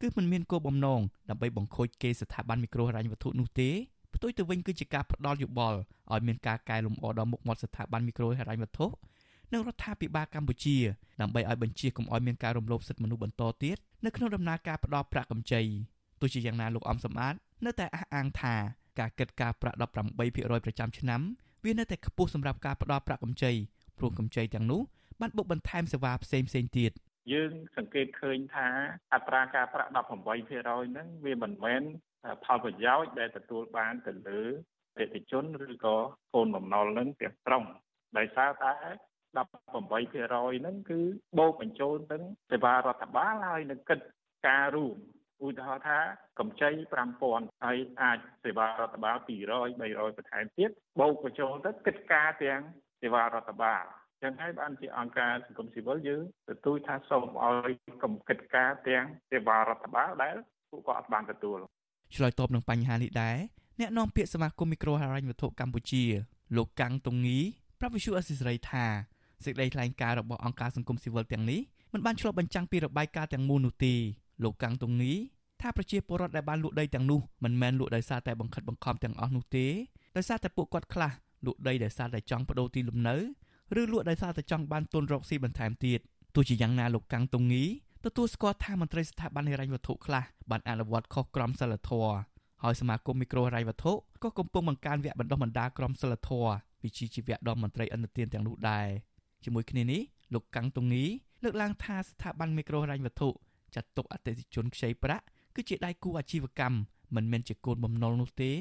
[0.00, 1.00] គឺមិនមានគោលបំណង
[1.30, 3.70] ដើម្បីបង្ខូចគេស្ថាប័នមីក្រូហិរញ្ញវត្ថុនោះទេ
[4.14, 5.78] ផ្ទុយទៅវិញគឺជាការផ្ដល់យោបល់
[6.12, 8.86] ឲ្យមានការកែលម្អដល់មុខមាត់ស្ថាប័នមីក្រូហិរញ្ញវត្ថុ
[9.52, 10.76] និងរដ្ឋាភិបាលកម្ពុជា
[11.20, 15.62] ដើម្បីឲ្យបញ្ជាកុំឲ្យមានការរំលោភសិទ្ធិមនុស្សបន្តទៀតនៅក្នុងដំណើរការផ្ដល់ប្រាក់កម្ចី
[16.20, 17.34] ទោះជាយ៉ាងណាលោកអំសំអាត
[17.66, 18.54] នៅតែអះអាងថា
[18.98, 21.20] ការគិតការប្រាក់18%ប្រចាំឆ្នាំ
[21.64, 23.52] វានៅតែខ្ពស់សម្រាប់ការផ្ដល់ប្រាក់កម្ចី
[23.98, 24.80] ព្រោះកម្ចីទាំងនោះ
[25.20, 26.92] បានបុកបន្ថែមសេវាផ្សេងផ្សេងទៀត
[27.32, 28.68] យើងសង្កេតឃើញថា
[29.14, 31.82] អត្រាការប្រាក់18%ហ្នឹងវាមិនមែន
[32.44, 34.42] ផលប្រយោជន៍ដែលទទួលបានទៅលើ
[34.98, 35.96] អតិថិជនឬក៏
[36.34, 37.64] កូនបំណុលហ្នឹងទាំងស្រុង
[38.18, 38.74] ដោយសារតែ
[39.36, 41.00] 18%ហ្នឹងគឺ
[41.38, 44.00] បូកបញ្ចូលទាំងសេវារដ្ឋបាលហើយនឹងគិត
[44.46, 44.96] ការរួម
[45.44, 45.98] ឧទាហរណ៍ថា
[46.38, 46.70] កម្ចី
[47.16, 49.30] 5000ហើយអាចសេវារដ្ឋបាល200
[49.80, 50.70] 300បន្ថែមទៀត
[51.00, 52.60] បូកបញ្ចូលទៅគិតការទាំង
[53.02, 53.84] សេវារដ្ឋបាល
[54.22, 57.72] ចឹងហើយបានជាអង្គការសង្គមស៊ីវិលយើងទទូចថាសូមឲ្យ
[58.02, 60.36] កំកិតការទាំងសេវារដ្ឋបាលដែល
[60.70, 61.58] ពួកគាត់អត់បានទទួល
[62.14, 63.36] ឆ្លើយតបនឹងបញ្ហានេះដែរ
[63.80, 66.04] អ្នកនាំពាក្យសមាគមមីក្រូហិរញ្ញវត្ថុកម្ពុជា
[66.56, 67.38] លោកកាំងតុងងី
[67.80, 68.86] ប្រាប់វិសុអសិសរីថា
[69.44, 71.60] សេចក្តីថ្លែងការណ៍របស់អង្គការសង្គមស៊ីវិលទាំងនេះ
[71.92, 73.94] មិនបានឆ្លុះបញ្ចាំងពីរបាយការណ៍ទាំងមូលនោះទេ
[74.42, 75.12] លោកកាំងតុងងី
[75.60, 79.66] ថាប្រជាពលរដ្ឋដែលបានលក់ដីទាំងនោះមិនមែនលក់ដោយសារតែបង្ខិតបង្ខំទាំងអស់នោះទេ
[80.16, 81.12] ដោយសារតែពួកគាត់ខ្លះ
[81.46, 83.16] លក់ដីដោយសារតែចង់បដូរទីលំនៅ
[83.80, 86.00] ឬលក់ដោយសារតែចង់បានទុនរកស៊ីបន្ថែមទៀត
[86.34, 87.64] ទោះជាយ៉ាងណាលោកកាំងតុងងី
[88.04, 92.14] ទទួលស្គាល់ថាមន្ត្រីស្ថាប័នហិរញ្ញវត្ថុខ្លះបានអនុវត្តខុសក្រមសីលធម៌
[92.62, 96.50] ហើយសមាគមមីក្រូហិរញ្ញវត្ថុក៏កំពុងបង្កើនវគ្គបណ្ដុះបណ្ដាលក្រមសីលធម៌
[96.82, 98.86] វិជ្ជាជីវៈដល់មន្ត្រីអន្តរជាតិទាំងនោះដែរ
[99.46, 100.02] ជាមួយគ្នានេះ
[100.34, 101.04] លោកកាំងតុងងី
[101.44, 103.28] លើកឡើងថាស្ថាប័នមីក្រូហិរញ្ញវត្ថុ
[103.74, 105.24] ចាត់ទុកអតិថិជនខ្ចីប្រាក់
[105.54, 106.78] គឺជាដៃគូអាជីវកម្ម
[107.16, 108.52] មិនមែនជាកូនបំណុលនោះទេ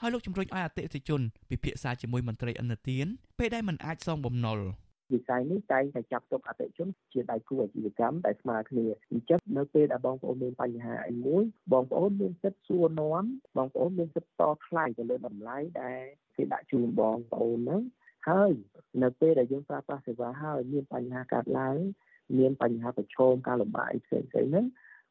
[0.00, 1.20] ហើយលោកជំរុញឲ្យអតិថិជន
[1.50, 3.06] ពិភាក្សាជាមួយមន្ត្រីអន្តទាន
[3.38, 4.58] ពេលដែលមិនអាចសងបំណុល
[5.12, 13.24] វិស័យនេះតែងតែចាប់ទុកអតិជនជាដៃគូអាជីវកម្មដែលស្មើគ្នាអញ្ចឹងនៅពេលដែលបងប្អូនមានបញ្ហាអីមួយបងប្អូនមានសិទ្ធិសួរនាំ
[13.56, 16.00] បងប្អូនមានសិទ្ធិតថ្លៃទៅលើតម្លៃដែល
[16.36, 17.82] គេដាក់ជូនបងប្អូនហ្នឹង
[18.28, 18.50] ហើយ
[19.02, 21.78] នៅពេលដែលយើងប្រើប្រាស់សេវាហើយមានបញ្ហាកើតឡើង
[22.38, 24.66] មានបញ្ហាប្រឈមការលំបាកអីផ្សេងៗហ្នឹង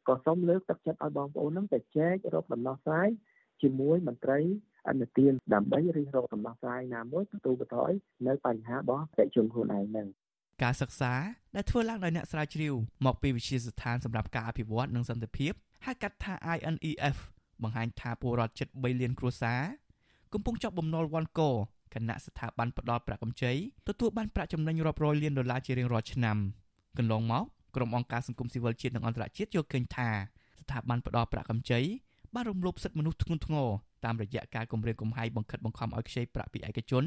[0.08, 3.10] ក៏សូមលើកទឹកចិត្តឲ្យបងប្អូនហ្នឹងទៅចែករកដំណោះស្រាយ
[3.62, 4.40] ជាមួយមន្ត្រី
[4.90, 7.92] អន្តទានដើម្បីរិះរកដំណោះស្រាយណាមួយទទួលបន្ថយ
[8.28, 10.08] នៅបញ្ហារបស់ប្រជាជនខ្លួនឯងហ្នឹង
[10.64, 11.14] ការសិក្សា
[11.56, 12.74] ដែលធ្វើឡើងដោយអ្នកស្រាវជ្រាវ
[13.06, 15.54] មកពីវិទ្យាស្ថានសម្រាប់ការអភិវឌ្ឍនិងសន្តិភាព
[15.86, 17.18] ហៅកាត់ថា INEF
[17.64, 19.62] បង្ហាញថាពលរដ្ឋជិត3លានគ្រួសារ
[20.34, 21.42] កំពុងជាប់បំណុលវ៉ាន់ក
[21.94, 23.52] គណៈស្ថាប័នផ្ដល់ប្រាក់កម្ចី
[23.88, 26.38] ទទួលបានប្រាក់ចំណេញរាប់រយលានដុល្លារជារៀងរាល់ឆ្នាំ
[26.98, 27.44] កន្លងមក
[27.76, 30.10] ក្រុមអង្គការសង្គមស៊ីវិលជាតិនិងអន្តរជាតិយល់ឃើញថា
[30.64, 31.80] ស្ថាប័នផ្ដល់ប្រាក់កម្ចី
[32.34, 33.68] បានរំលោភសិទ្ធិមនុស្សធ្ងន់ធ្ងរ
[34.06, 37.04] តាមរយៈការគំរាមកំហែងបង្ខិតបង្ខំឲ្យខ្ចីប្រាក់ពីឯកជន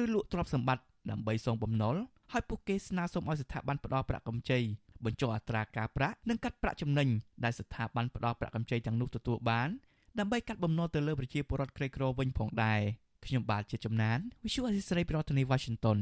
[0.00, 1.96] ឬលក់ទ្រព្យសម្បត្តិដើម្បីសងបំណុល
[2.32, 4.58] ហើយពួកគេស្នើសុំឲ្យស្ថាប័នផ្ដល់ប្រាក់កម្ចី
[5.04, 7.08] បញ្ចុះអត្រាការប្រាក់និងកាត់ប្រាក់ចំណេញ
[7.44, 9.68] ដែលស្ថាប័នផ្ដល់ប្រាក់កម្ចីទាំងនោះទទួលបាន
[10.18, 12.80] ដើម្បីកាត់បំណុលទៅលើប្រជាពលរដ្ឋក្រីក្រវិញផងដែរ
[13.26, 15.98] ខ្ញុំបាទជាចំណាន Visual Assisray ប្រធានាទី Washington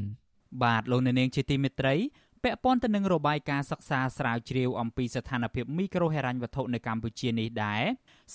[0.63, 1.95] បាទលោកអ្នកនាងជាទីមេត្រី
[2.43, 7.83] ពាក់ព័ន្ធទៅនឹងរបាយការណ៍សិក្សាស្រាវជ្រាវអំពីស្ថានភាពមីក្រូហិរញ្ញវត្ថុនៅកម្ពុជានេះដែរ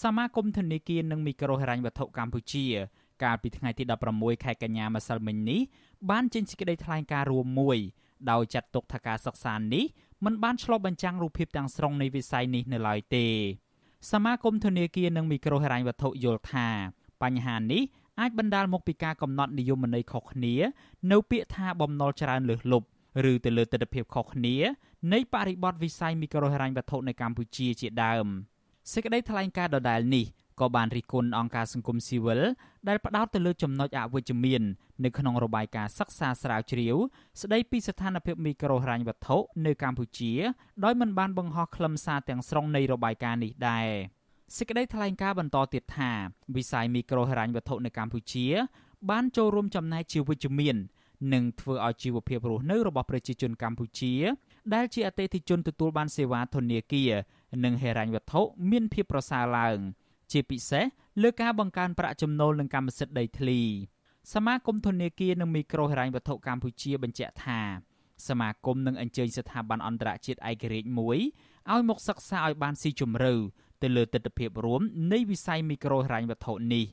[0.02, 2.64] សមាគមធនាគារនិងមីក្រូហិរញ្ញវត្ថុកម្ពុជា
[3.22, 3.84] កាលពីថ្ងៃទី
[4.14, 5.60] 16ខែកញ្ញាម្សិលមិញនេះ
[6.10, 7.78] បានចេញសេចក្តីថ្លែងការណ៍រួមមួយ
[8.30, 9.84] ដោយចាត់ទុកថាការសិក្សានេះ
[10.24, 13.26] មិនបានឆ្លុះបញ្ចាំងរូបភាពទាំងស្រុងនៃវិស័យនេះនៅឡើយទេ
[14.10, 16.68] សមាគមធនាគារនិងមីក្រូហិរញ្ញវត្ថុយល់ថា
[17.22, 17.82] បញ្ហានេះ
[18.20, 20.54] អាចបណ្ដាលមកពីការកំណត់និយមន័យខុសគ្នា
[21.12, 22.86] នៅពាក្យថាបំណុលច្រើនលើសលប់
[23.30, 24.56] ឬទៅលើទស្សនវិជ្ជាខុសគ្នា
[25.12, 28.26] នៃបរិបទវិស័យមីក្រូហិរញ្ញវត្ថុនៅកម្ពុជាជាដើម
[28.92, 30.26] សេចក្តីថ្លែងការណ៍ដដែលនេះ
[30.60, 32.40] ក៏បានរិះគន់អង្គការសង្គមស៊ីវិល
[32.88, 34.62] ដែលផ្ដោតទៅលើចំណុចអវិជ្ជមាន
[35.04, 36.96] នៅក្នុងរបាយការណ៍សិក្សាស្រាវជ្រាវ
[37.40, 40.32] ស្ដីពីស្ថានភាពមីក្រូហិរញ្ញវត្ថុនៅកម្ពុជា
[40.84, 43.88] ដោយមិនបានបង្ហោះខ្លឹមសារទាំងស្រុងនៃរបាយការណ៍នេះដែរ
[44.56, 46.12] សេចក្តីថ្លែងការណ៍បន្តទៀតថា
[46.56, 48.46] វិស័យមីក្រូហិរញ្ញវត្ថុនៅកម្ពុជា
[49.10, 50.76] បានចូលរួមចំណែកជាវិជ្ជមាន
[51.34, 54.14] និងធ្វើឲ្យជីវភាពរស់នៅរបស់ប្រជាជនកម្ពុជា
[54.74, 57.12] ដែលជាអតិថិជនទទួលបានសេវាធនាគារ
[57.64, 59.78] និងហិរញ្ញវត្ថុមានភាពប្រសើរឡើង
[60.32, 60.84] ជាពិសេស
[61.22, 63.60] លើការបង្កើនប្រាក់ចំណូលនិងកម្មសិទ្ធិដីធ្លី
[64.34, 67.60] សមាគមធនាគារនិងមីក្រូហិរញ្ញវត្ថុកម្ពុជាបញ្ជាក់ថា
[68.28, 71.18] សមាគមនឹងអញ្ជើញស្ថាប័នអន្តរជាតិឯករាជ្យមួយ
[71.72, 73.34] ឲ្យមកសិក្សាឲ្យបានស៊ីជម្រៅ
[73.82, 74.80] ទៅលើទស្សនវិជ្ជារួម
[75.12, 76.84] នៃវិស័យមីក្រូហិរញ្ញវត្ថុនេះ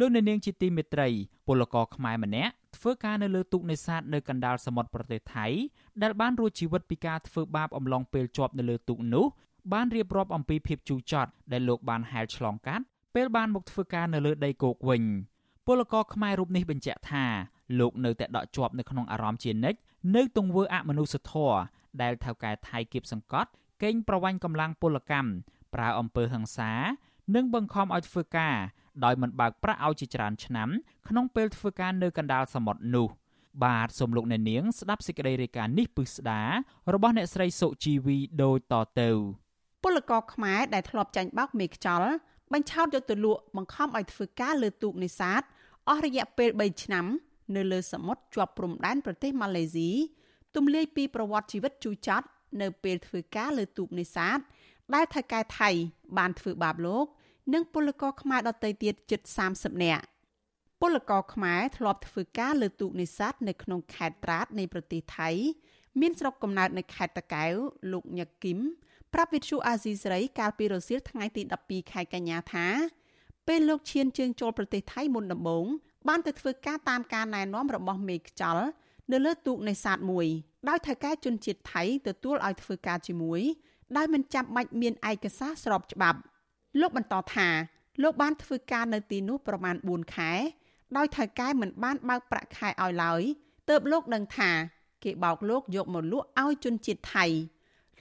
[0.00, 1.08] លោកអ្នកនាងជាទីមេត្រី
[1.46, 5.46] ពលករខ្មែរម្នាក់ធ្វើការនៅលើទូកនេសាទនៅកណ្ដាលសមុទ្រប្រទេសថៃ
[6.02, 9.26] ដែលបានរួចជីវិតពីការធ្វើបាបអំឡុងពេលជាប់នៅលើទូកនោះ
[9.72, 12.84] បានរៀបរាប់អំពីភាពជូរចត់ដែលលោកបានហែលឆ្លងកាត់
[13.14, 15.02] ពេលបានមកធ្វើការនៅលើដីគោកវិញ
[15.66, 17.24] ពលករខ្មែររូបនេះបញ្ជាក់ថា
[17.80, 19.78] លោកនៅតែដកជាប់នៅក្នុងអារម្មណ៍ជានិច្ច
[20.16, 21.58] នៅទង្វើអមនុស្សធម៌
[22.02, 23.50] ដែលថៅកែថៃគៀបសង្កត់
[23.82, 25.30] កេងប្រវាញ់កម្លាំងពលកម្ម
[25.74, 26.72] ប្រើអំពើហិង្សា
[27.34, 28.56] និងបង្ខំឲ្យធ្វើការ
[29.04, 30.68] ដោយមិនបើកប្រាក់ឲ្យជាច្រើនឆ្នាំ
[31.08, 33.08] ក្នុងពេលធ្វើការនៅកណ្ដាលសមុទ្រនោះ
[33.64, 36.40] បាទសូមលោកអ្នកនាងស្ដាប់សេចក្តីរាយការណ៍នេះពឹស្ដា
[36.94, 39.10] របស់អ្នកស្រីសុជីវីដូចតទៅ
[39.84, 42.10] ពលករខ្មែរដែលធ្លាប់ចាញ់បោកមេខ្យល់
[42.52, 45.42] បញ្ឆោតយកទៅលក់បង្ខំឲ្យធ្វើការលើទូកនេសាទ
[45.88, 47.06] អស់រយៈពេល3ឆ្នាំ
[47.56, 49.90] នៅលើសមុទ្រជាប់ព្រំដែនប្រទេសម៉ាឡេស៊ី
[50.56, 52.26] ទម្លាយពីប្រវត្តិជីវិតជូរចត់
[52.60, 54.38] នៅពេលធ្វើការលើទូកនេសាទ
[54.94, 55.70] ដែលថៅកែថៃ
[56.18, 57.06] បានធ្វើបាបលោក
[57.54, 59.20] និងពលករខ្មែរដទៃទៀតជិត
[59.52, 60.04] 30នាក់
[60.80, 65.30] ពលករខ្មែរធ្លាប់ធ្វើការលើទូកនេសាទនៅក្នុងខេត្តត្រាតនៃប្រទេសថៃ
[66.00, 67.52] មានស្រុកកំណើតនៅខេត្តតាកែវ
[67.92, 68.58] លោកញឹកគឹម
[69.14, 72.66] ប្រាប់វិទ្យុអាស៊ីសេរីកាលពីរសៀលថ្ងៃទី12ខែកញ្ញាថា
[73.48, 75.66] ពេលលោកឈានជើងចូលប្រទេសថៃមុនដំបូង
[76.08, 78.58] បានទៅធ្វើការតាមការណែនាំរបស់មេខ្ចល
[79.12, 80.26] នៅលើទូកនេសាទមួយ
[80.68, 83.40] ដោយថៅកែជនជាតិថៃទទួលឲ្យធ្វើការជាមួយ
[83.96, 86.20] ដោយមិនចាំបាច់មានឯកសារស្របច្បាប់
[86.80, 87.48] លោកបន្តថា
[88.02, 90.32] លោកបានធ្វើការនៅទីនោះប្រមាណ4ខែ
[90.96, 93.22] ដោយថៅកែមិនបានបើកប្រាក់ខែឲ្យឡើយ
[93.68, 94.50] ទើបលោកដឹងថា
[95.04, 97.24] គេបោកលោកយកមកលក់ឲ្យជនជាតិថៃ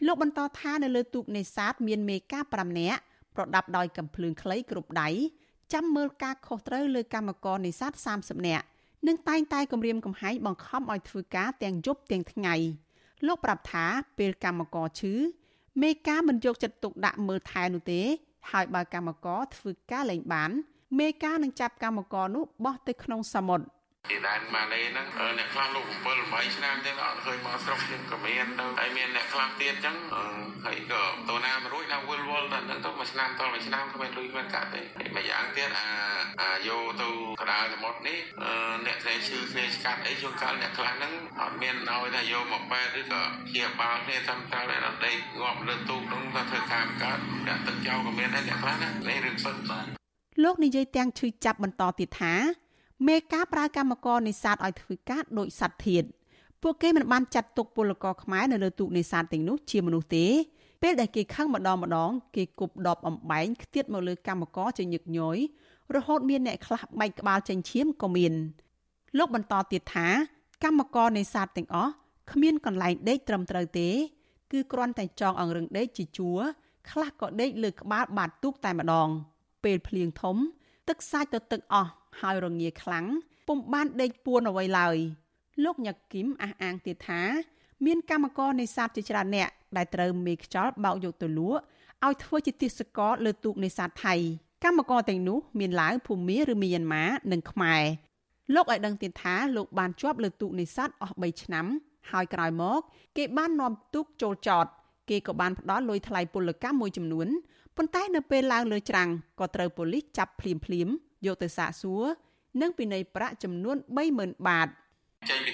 [0.06, 3.00] លោកបន្តថានៅលើទូកនេសាទមានមេការ5នាក់
[3.36, 5.10] ប្រដាប់ដោយកំភ្លើងខ្លីគ្រប់ដៃ
[5.74, 8.66] ចាំមើលការខុសត្រូវលើកម្មករនេសាទ30នាក់
[9.08, 12.56] និងតែងតែគម្រាមកំហែងបង្ខំឲ្យធ្វើការទាំងយប់ទាំងថ្ងៃ
[13.28, 13.86] លោកប្រាប់ថា
[14.18, 15.14] ពេលកម្មករឈឺ
[15.82, 18.02] មេការមិនយកចិត្តទុកដាក់មើលថែនោះទេ
[18.52, 20.52] ហើយបើកម្មករធ្វើការលែងបាន
[21.00, 23.66] មេការនឹងចាប់កម្មករនោះបោះទៅក្នុងសមុទ្រ
[24.08, 29.98] ពីដែនម៉ាឡេហ្នឹងអ្នកខ្លះលោក7 8ឆ្នាំទៀតអត់ឃើញមកស្រុកយើងក៏មានទៅហើយមានអ្នកខ្លះទៀតអញ្ចឹង
[30.66, 35.88] ហើយក៏តូណាមួយរួចដល់វិលវល់ដល់ហ្នឹងទៅមួយឆ្នាំតមួយឆ្នាំគ្មានលុយមានកាត់ទេហើយមួយយ៉ាងទៀតអា
[36.42, 37.10] អាយកទៅ
[37.42, 38.20] កដាលសមុទ្រនេះ
[38.86, 43.22] អ្នកស្រីឈឺគ្នាស្កាត់អីជួនកាលអ្នកខ្លះហ្នឹងអត់មានឲ្យថាយកមកបែឬក៏
[43.56, 49.86] ជាបាលគ្នាតាមតើដល់ដេកងាប់លើទូកហ្នឹងថាធ្វើការកើតអ្នកទឹកចោលក៏មានដែរអ្នកខ្លះណានេះរឿងពិតបាទ
[50.44, 52.36] លោកនិយាយទាំងឈឺចាប់បន្តទៀតថា
[53.08, 56.04] មេការប្រើកម្មករនេសាទឲ្យធ្វើការដូចសត្វធាត
[56.62, 60.26] ពួកគេមិនបានចាត់ទុកពលករខ្មែរនៅលើទូកនេសាទទាំងនោះជាមនុស្សទេ
[60.82, 65.38] ពេលដែលគេខឹងម្ដងម្ដងគេគប់ដបអំបែងខ្ទាតមកលើកម្មករជាញឹកញយ
[65.96, 68.34] រហូតមានអ្នកខ្លះបែកក្បាលចេញឈាមក៏មាន
[69.18, 70.08] លោកបន្តទៀតថា
[70.64, 71.92] កម្មករនេសាទទាំងអស់
[72.32, 73.90] គ្មានកន្លែងដេកត្រឹមត្រូវទេ
[74.52, 76.40] គឺគ្រាន់តែចងអង្រឹងដេកជាជួរ
[76.90, 79.08] ខ្លះក៏ដេកលើក្បាលបាតទូកតែម្ដង
[79.64, 80.38] ពេលភ្លៀងធំ
[80.88, 81.92] ទឹកសាច់ទៅទឹកអស់
[82.22, 83.06] ហើយរងាខ្លាំង
[83.48, 84.98] ពុំបានដេកពួនអ្វីឡើយ
[85.64, 87.22] លោកញ៉ាគីមអះអាងទៀតថា
[87.86, 91.60] មានកម្មករនេសាទជាច្រើនអ្នកដែលត្រូវមេខ្យល់បោកយកទៅលក់
[92.06, 94.16] ឲ្យធ្វើជាទេសកលលើទូកនេសាទថៃ
[94.64, 97.84] កម្មករទាំងនោះមានឡាវភូមាឬមីយ៉ាន់ម៉ានិងខ្មែរ
[98.56, 101.66] លោកឲ្យដឹងទៀតថាលោកបានជាប់លើទូកនេសាទអស់3ឆ្នាំ
[102.12, 102.80] ហើយក្រោយមក
[103.18, 104.66] គេបាននាំទូកចូលចត
[105.10, 107.28] គេក៏បានផ្ដល់លុយថ្លៃពលកម្មមួយចំនួន
[107.78, 110.88] ប៉ុន្តែនៅពេលឡើងលើច្រាំងក៏ត្រូវប៉ូលីសចាប់ភ្លាមភ្លាម
[111.26, 112.04] យកទៅសាកសួរ
[112.62, 113.78] និងពិន័យប្រាក់ចំនួន
[114.12, 114.68] 30000បាត
[115.30, 115.52] ចេញពី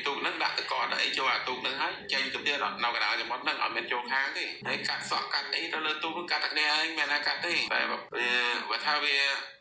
[1.17, 7.81] ចូលអាទូកហ្នឹងហើយចេញទៅទៀតនៅកណ្ដាលសមុទ្រហ្នឹងអត់មានចូលខាងទេហើយកាត់សក់កាត់អីទៅលើទូកហ្នឹងកាត់តែគ្នាឯងមានណាកាត់ទេតែ
[8.69, 9.15] វាថាវា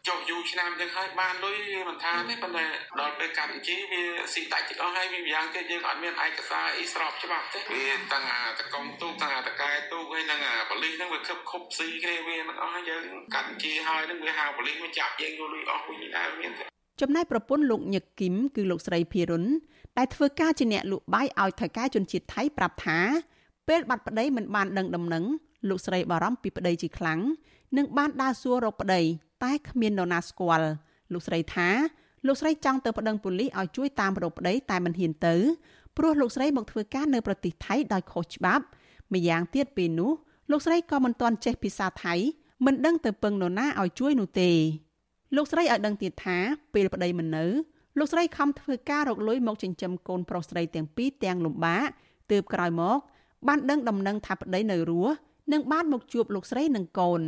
[0.09, 1.57] ចុះយូរឆ្នាំចឹងហើយបានលុយ
[1.89, 2.65] មិនថាទេប៉ុន្តែ
[3.01, 4.03] ដល់ពេលកាត់ជីវា
[4.33, 13.03] ស៊ីដាច់ទាំងអស់ហើយវាយ៉ាងទៀតយើងអត់មានឯកសារអីស្របច្បាប់ទេវាតាំងអាតកងទូកតាំងអាតកែទូកហើយនឹងអាបលិសហ្នឹងវាខឹបខុបស៊ីគ្នាវាមិនអស់យើង
[13.35, 16.65] កាត់ជីហើយហ្នឹងវាហៅបលិសមកចាប់យើងយកលុយអស់វិញដែរមានទេ
[17.01, 19.45] ចំណែកប្រពន្ធលោកញឹកគឹមគឺលោកស្រីភីរុន
[19.99, 22.99] ដែលធ្វើការជាអ្នកលក់បាយឲ្យថៅកែជនជាតិថៃប្រាប់ថា
[23.69, 25.25] ពេលបាត់ប្តីមិនបានដឹងដំណឹង
[25.69, 27.21] លោកស្រីបារម្ភពីប្តីជាខ្លាំង
[27.77, 29.01] និងបានដើរសួររកប្តី
[29.45, 30.69] តែគ្មាននរណាស្គាល់
[31.13, 31.69] លោកស្រីថា
[32.27, 35.35] លោកស្រីចង់ទៅប្តឹងប៉ូលីសឲ្យជួយតាមរកប្តីតែមិនហ៊ានទៅ
[35.97, 38.65] ព្រោះលោកស្រីមកធ្វើការនៅប្រទេសថៃដោយខុសច្បាប់
[39.15, 40.13] ម្យ៉ាងទៀតពេលនោះ
[40.51, 42.15] លោកស្រីក៏មិនទាន់ចេះភាសាថៃ
[42.67, 44.51] មិនដឹងទៅពឹងនរណាឲ្យជួយនោះទេ
[45.37, 46.37] លោកស្រីឲ្យដឹងទៀតថា
[46.75, 47.47] ពេលប្តីមិននៅ
[47.99, 51.89] លោកស្រីខំធ្វើការរកលុយមកចិញ្ចឹមកូនប្រុសស្រីទាំងពីរទាំងលំបាក
[52.31, 52.99] ទើបក្រោយមក
[53.49, 55.15] បានដឹងដំណឹងថាប្តីនៅរស់
[55.53, 57.21] និងបានមកជួបលោកស្រីនិងកូន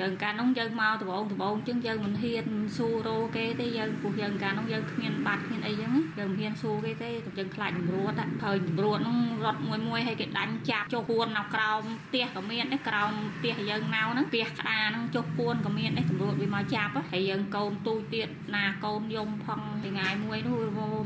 [0.00, 8.12] យើងកាលនោះយើងមកដំបងដំបងចឹងយើងមិនហ៊ានស៊ូរោគេទេយើងព្រោះយើងកាលនោះយើងគ្មានបាត់គ្មានអីចឹងយើងមិនហ៊ានស៊ូគេទេយើងខ្លាចជំរួត
[8.44, 20.58] ហើយជំរួតនោះរត់មួយមួយឲ្យគេដាញ់ចាប់ចុះពួននៅក្រោមផ្ទះក៏មានដែរក្រោមផ្ទះយើងនៅហ្នឹងផ្ទះក្តារហ្នឹងចុះពួនក៏មានដែរជំរួតវាមកចាប់ហើយយើងកូនទូចទៀតណាកូនយំផងថ្ងៃមួយនោះ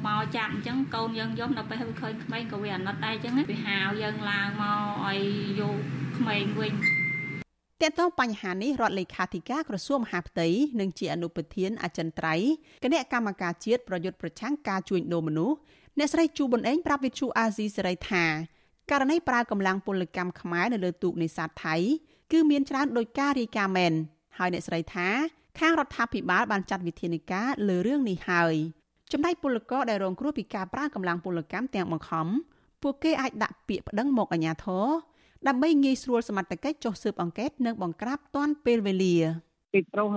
[0.07, 5.20] មកចាប់អញ្ចឹងកូនយើងយំដល់ពេលឃើញក្មេងក៏វាអាណិតដែរអញ្ចឹងវាហៅយើងឡើងមកឲ្យ
[5.61, 5.76] យក
[6.18, 6.74] ក្មេងវិញ
[7.83, 10.49] តើតើបញ្ហានេះរដ្ឋលេខាធិការក្រសួងមហាផ្ទៃ
[10.81, 12.51] និងជាអនុប្រធានអចិន្ត្រៃយ៍
[12.85, 15.57] គណៈកម្មការជាតិប្រយុទ្ធប្រឆាំងការជួញដូរមនុស្ស
[15.99, 18.24] អ្នកស្រីជូប៊ុនអេងប្រាប់វិទ្យុអាស៊ីសេរីថា
[18.91, 21.76] ករណីប្រើកម្លាំងពលកម្មខ្មែរនៅលើទូកនេសាទថៃ
[22.33, 23.93] គឺមានច្រើនដោយការរាយការណ៍មែន
[24.39, 25.09] ហើយអ្នកស្រីថា
[25.59, 28.55] ខាងរដ្ឋាភិបាលបានចាត់វិធានការលើរឿងនេះហើយ
[29.12, 32.26] ចំណែកពលករដែលរងគ្រោះពីការប្រើកម្លាំងពលកម្មទាំងបង្ខំ
[32.83, 34.87] ពួកគេអាចដាក់ពាក្យប្តឹងមកអាជ្ញាធរ
[35.47, 39.16] ដើម្បីងាយស្រួលសមត្ថកិច្ចចុះស៊ើបអង្កេតនិងបង្ក្រាបទាន់ពេលវេលា
[39.72, 40.08] ពីប្រុស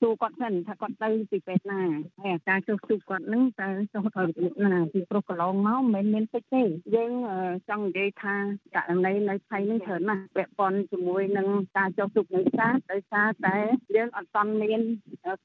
[0.00, 1.82] សួរគាត់សិនថាគាត់ទៅពីពេទ្យណា
[2.20, 6.62] ហើយអាការចុះទូគាត់នឹងតើចុះទៅរបៀបណាពីប្រុសកន្លងមកមិនមែនមានពេជ្រទេ
[6.94, 7.12] យើង
[7.68, 8.34] ចង់និយាយថា
[8.74, 13.56] ករណីនៅថៃនឹងច្រើនណាស់ពាក់ព័ន្ធជាមួយនឹងការចុះទូនៃសាដោយសារតែ
[13.96, 14.80] យើងអត់ទាន់មាន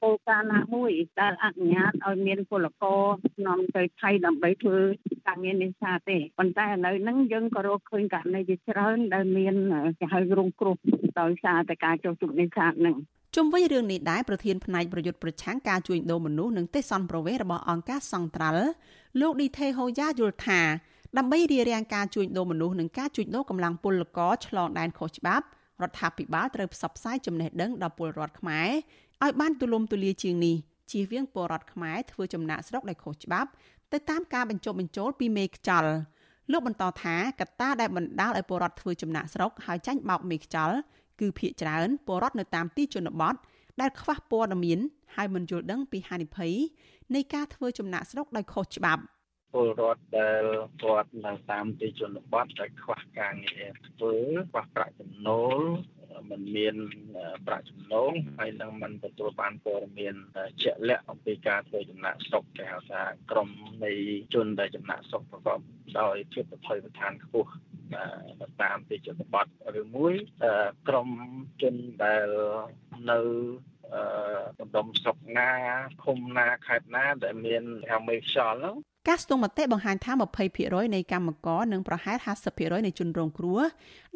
[0.02, 3.02] គោលការណ៍ណាមួយដែលអនុញ្ញាតឲ្យមានពលករ
[3.46, 4.78] នាំទៅថៃដើម្បីធ្វើ
[5.26, 9.54] ការងារនេសាទទេប៉ុន្តែឥឡូវហ្នឹងយើងក៏រកឃើញករណីជាច្រើនដែលមាន
[9.98, 10.76] គេហៅរងគ្រោះ
[11.20, 12.96] ដោយសារតែការចុះទូនេសាទហ្នឹង
[13.36, 18.66] ជុំវិញរឿងនេះដែរប្រធានផ្នែកប្រយុទ្ធប្រឆាំងការជួញដូរមនុស្សនិងទេសន្តប្រវេសរបស់អង្គការសង្ត្រាល់
[19.20, 20.60] លោកឌីថេហូយ៉ាយល់ថា
[21.18, 25.44] ដើម្បីរារាំងការជួញដូរមនុស្សនិងការជួញដូរកម្លាំងពលករឆ្លងដែនខុសច្បាប់
[25.82, 28.68] រដ្ឋាភិបាលត្រូវផ្សព្វផ្សាយចំណេះដឹងដល់ពលរដ្ឋខ្មែរ
[29.22, 30.56] ឲ្យបានទូលំទូលាយជាងនេះ
[30.90, 33.50] ជៀសវាងពលរដ្ឋខ្មែរធ្វើចំណាក់ស្រុកដែលខុសច្បាប់
[33.92, 35.84] ទៅតាមការបញ្ចុះបញ្ចូលពីមេខ្ចល
[36.52, 40.70] លោកបន្តថាកត្តាដែលបណ្ដាលឲ្យពលរដ្ឋធ្វើចំណាក់ស្រុកហើយចាញ់បោកមេខ្ចល
[41.22, 43.34] គឺភ ieck ច្រើនពលរដ្ឋនៅតាមទីជនបទ
[43.80, 44.78] ដែលខ្វះព័ត៌មាន
[45.14, 46.52] ហើយមិនយល់ដឹងពីហានិភ័យ
[47.14, 49.02] នៃការធ្វើចំណាក់ស្រុកដោយខុសច្បាប់
[49.53, 50.43] ពលរដ្ឋដែល
[50.83, 54.13] គាត់នៅតាមទីជនបទដែលខ្វះការងារធ្វើ
[54.51, 55.61] ខ្វះប្រាក់ចំណូល
[56.29, 56.75] มันមាន
[57.47, 60.15] ប្រាក់ចំណូលហើយនឹងมันទទួលបានព័ត៌មាន
[60.63, 63.01] ជាក់លាក់អំពីការធ្វើចំណាក់ស្រុកគេហៅថា
[63.31, 63.49] ក្រម
[63.85, 63.91] នៃ
[64.33, 65.59] ជនដែលចំណាក់ស្រុកប្រកប
[65.99, 67.51] ដោយភាពប្រថុយប្រឋានខ្ពស់
[68.61, 69.45] តាមទីជនបទ
[69.81, 70.13] ឬមួយ
[70.87, 71.09] ក្រុម
[71.61, 72.27] ជនដែល
[73.11, 73.19] នៅ
[74.58, 75.50] បណ្ដុំស្រុកណា
[76.04, 78.76] ឃុំណាខេត្តណាដែលមានហៅមេខ្យល់ហ្នឹង
[79.08, 80.12] ការស្ទង់មតិបង្ហាញថា
[80.52, 82.16] 20%នៃកម្មករនិងប្រហែល
[82.52, 83.60] 50%នៃជនរងគ្រោះ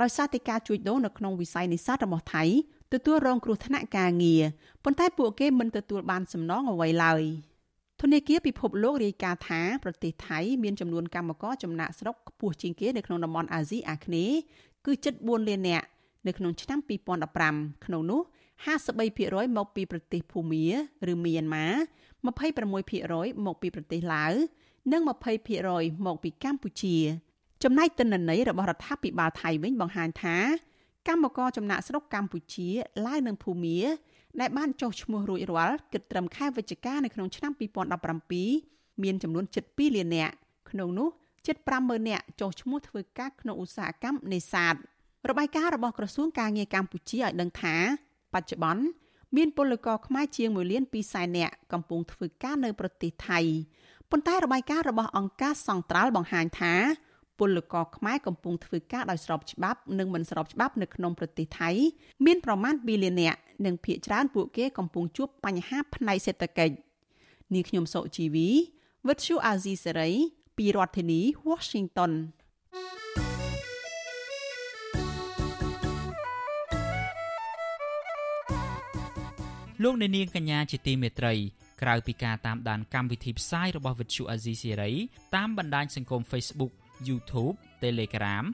[0.00, 2.44] ដោយសារតែការជួញដូរនៅក្នុងវិស័យនេសាទរបស់ថៃ
[2.92, 4.42] ទទួលរងគ្រោះថ្នាក់ការងារ
[4.84, 7.22] ប៉ុន្តែពួកគេមិនទទួលបានសំណងអ្វីឡើយ
[8.02, 14.38] ធនាគារពិភពលោករាយការណ៍ថាប្រទេសថៃមានចំនួនកម្មករចំណាក់ស្រុកខ្ពស់ជាងគេនៅក្នុងតំបន់អាស៊ីអាគ្នេយ៍
[14.86, 15.86] គឺជិត4លាននាក់
[16.26, 16.78] នៅក្នុងឆ្នាំ
[17.32, 18.20] 2015ក្នុងនោះ
[18.64, 20.64] 53%មកពីប្រទេសភូមា
[21.12, 21.66] ឬមីយ៉ាន់ម៉ា
[22.26, 24.32] 26%មកពីប្រទេសឡាវ
[24.92, 25.02] និង
[25.54, 26.96] 20%មកពីកម្ពុជា
[27.64, 30.36] ចំណែកទិន្នន័យរបស់រដ្ឋាភិបាលថៃវិញបង្ហាញថា
[31.08, 32.68] កម្មករចំណាក់ស្រុកកម្ពុជា
[33.06, 33.78] ឡាវនិងភូមា
[34.40, 37.52] ដែលបានចុះឈ្មោះរួចរាល់គិតត្រឹមខែវិច្ឆិកានៅក្នុងឆ្នាំ
[38.26, 40.34] 2017មានចំនួនជិត2លាននាក់
[40.70, 41.08] ក្នុងនោះ
[41.46, 44.74] ជិត50000នាក់ចុះឈ្មោះធ្វើការក្នុងឧស្សាហកម្មនេសាទ
[45.28, 47.76] របាយការណ៍របស់ក្រសួងការងារកម្ពុជាឲ្យដឹងថា
[48.36, 48.84] បច្ចុប្បន្ន
[49.36, 53.40] មានពលករខ្មែរជាង1លាន2សែននាក់កំពុងធ្វើការនៅប្រទេសថៃ
[54.10, 56.74] ប៉ុន្តែរបាយការណ៍របស់អង្គការសង្ត្រាល់បង្ហាញថា
[57.38, 61.70] ពលករខ្មែរកំពុងធ្វើការដោយស្របច្បាប់និងមិនស្របច្បាប់នៅក្នុងប្រទេសថៃ
[62.26, 66.74] មានប្រមាណ2លាននាក់និងភាគច្រើនពួកគេកំពុងជួបបញ្ហាផ្នែកសេដ្ឋកិច្ច
[67.54, 68.48] នាងខ្ញុំសុជីវី
[69.08, 70.10] វិទ្យុអាស៊ីសេរី
[70.56, 72.12] ពីរដ្ឋធានី Washington
[79.82, 81.34] លោកអ្នកនាងកញ្ញាជាទីមេត្រី
[81.82, 84.92] ក្រៅពីការតាមដានកម្មវិធីផ្សាយរបស់វិទ្យុអាស៊ីសេរី
[85.36, 86.72] តាមបណ្ដាញសង្គម Facebook
[87.08, 88.44] YouTube Telegram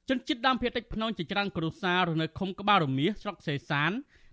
[0.09, 3.91] ជនជាតិដើមភាគតិចភ្នំជាច្រើនគ្រួសាររស់នៅឃុំក្បាលរមៀសស្រុកសេសាន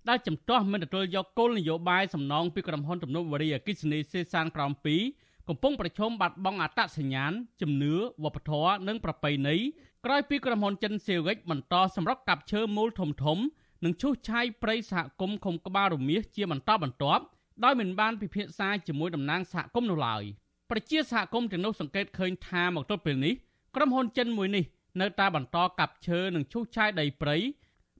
[0.08, 4.72] ដែលចំទាស់មិនទទួលយកគោលនយោបាយសំណងពីក្រុមហ៊ុនទំនប់វារីអគិសនីសេសានក្រោម
[5.10, 7.94] 2កំពុងប្រឈមបាត់បង់អត្តសញ្ញាណជំនឿ
[8.24, 9.56] វប្បធម៌និងប្រពៃណី
[10.04, 13.38] ក្រោយពីក្រុមហ៊ុនចិនសៀវិចបន្តសម្រុកកាប់ឈើមូលធំធំ
[13.84, 17.22] និងឈូសឆាយព្រៃសហគមន៍ឃុំក្បាលរមៀសជាបន្តបន្ទាប់
[17.64, 20.22] ដោយមិនបានពិភាក្សាជាមួយតំណាងសហគមន៍នោះឡើយ
[20.70, 23.34] ប្រជាសហគមន៍ទាំងនោះសង្កេតឃើញថាមកទល់ពេលនេះ
[23.76, 24.64] ក្រុមហ៊ុនចិនមួយនេះ
[25.00, 27.36] នៅតែបន្តកាប់ឈើនិងឈូសឆាយដីព្រៃ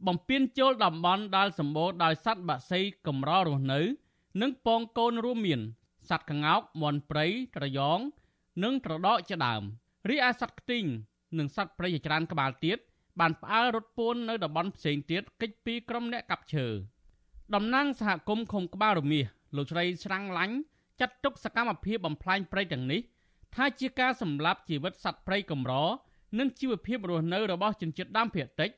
[0.07, 3.80] បំពេញចូលតំបន់ដែលសម្បូរដោយសត្វបក្សីកម្ររស់នៅ
[4.43, 5.61] និងពងកូនរួមមាន
[6.09, 7.26] សត្វក្ងោកមាន់ព្រៃ
[7.57, 7.99] ត្រយង
[8.62, 9.62] និងត្រដកជាដើម
[10.09, 10.84] រីឯសត្វខ្ទីង
[11.38, 12.78] និងសត្វព្រៃជាច្រើនក្បាលទៀត
[13.20, 16.66] បានផ្អើលរត់ពួននៅតំបន់ផ្សេងទៀតកិច្ចពីក្រុមអ្នកកាប់ឈើ
[17.55, 19.24] តំណាងសហគមន៍ឃុំក្បាលរមៀស
[19.57, 20.57] លោកស្រីស្រាំងឡាញ់
[21.01, 23.01] ចាត់ទុកសកម្មភាពបំផ្លាញព្រៃទាំងនេះ
[23.55, 25.72] ថាជាការសម្លាប់ជីវិតសត្វព្រៃកម្រ
[26.39, 28.70] និងជីវភាពរស់នៅរបស់ជនជាតិដើមភាគតិច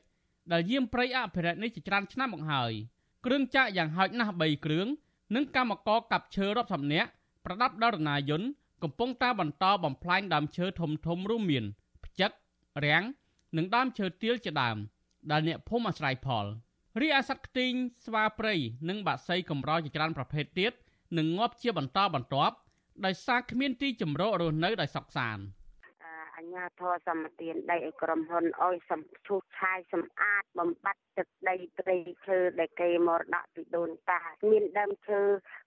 [0.51, 2.71] ដែលយាមព្រៃអភិរក្សនេះជាច្រើនឆ្នាំមកហើយ
[3.25, 4.87] គ្រឿងចាក់យ៉ាងហោចណាស់3គ្រឿង
[5.35, 7.09] និងកម្មករកាប់ឈើរាប់សិបនាក់
[7.45, 8.47] ប្រដាប់ដល់រណាយន្ត
[8.83, 11.65] កំពុងតែបន្តបំផ្លាញដើមឈើធំធំរួមមាន
[12.05, 12.31] ផ្ចឹក
[12.85, 13.03] រាំង
[13.57, 14.77] និងដើមឈើទាលជាដើម
[15.31, 16.45] ដែលអ្នកភូមិអាស្រ័យផល
[17.01, 17.73] រីឯសត្វខ្ទីង
[18.05, 18.55] ស្វាព្រៃ
[18.89, 20.71] និងបាក់សីកម្រជាច្រើនប្រភេទទៀត
[21.17, 22.55] នឹងងាប់ជាបន្តបន្ទាប់
[23.05, 25.43] ដោយសារគ្មានទីជម្រករស់នៅដោយសុខសាន្ត
[26.37, 34.21] អញ្ញាធរសម្បទានដីឲ្យក្រុមហ៊ុនអុយសំឈូសឆាយសម្អាតបំបត្តិទឹកដីព្រៃឈើដែលគេមរតកពីដូនតា
[34.51, 35.21] មានដើមឈើ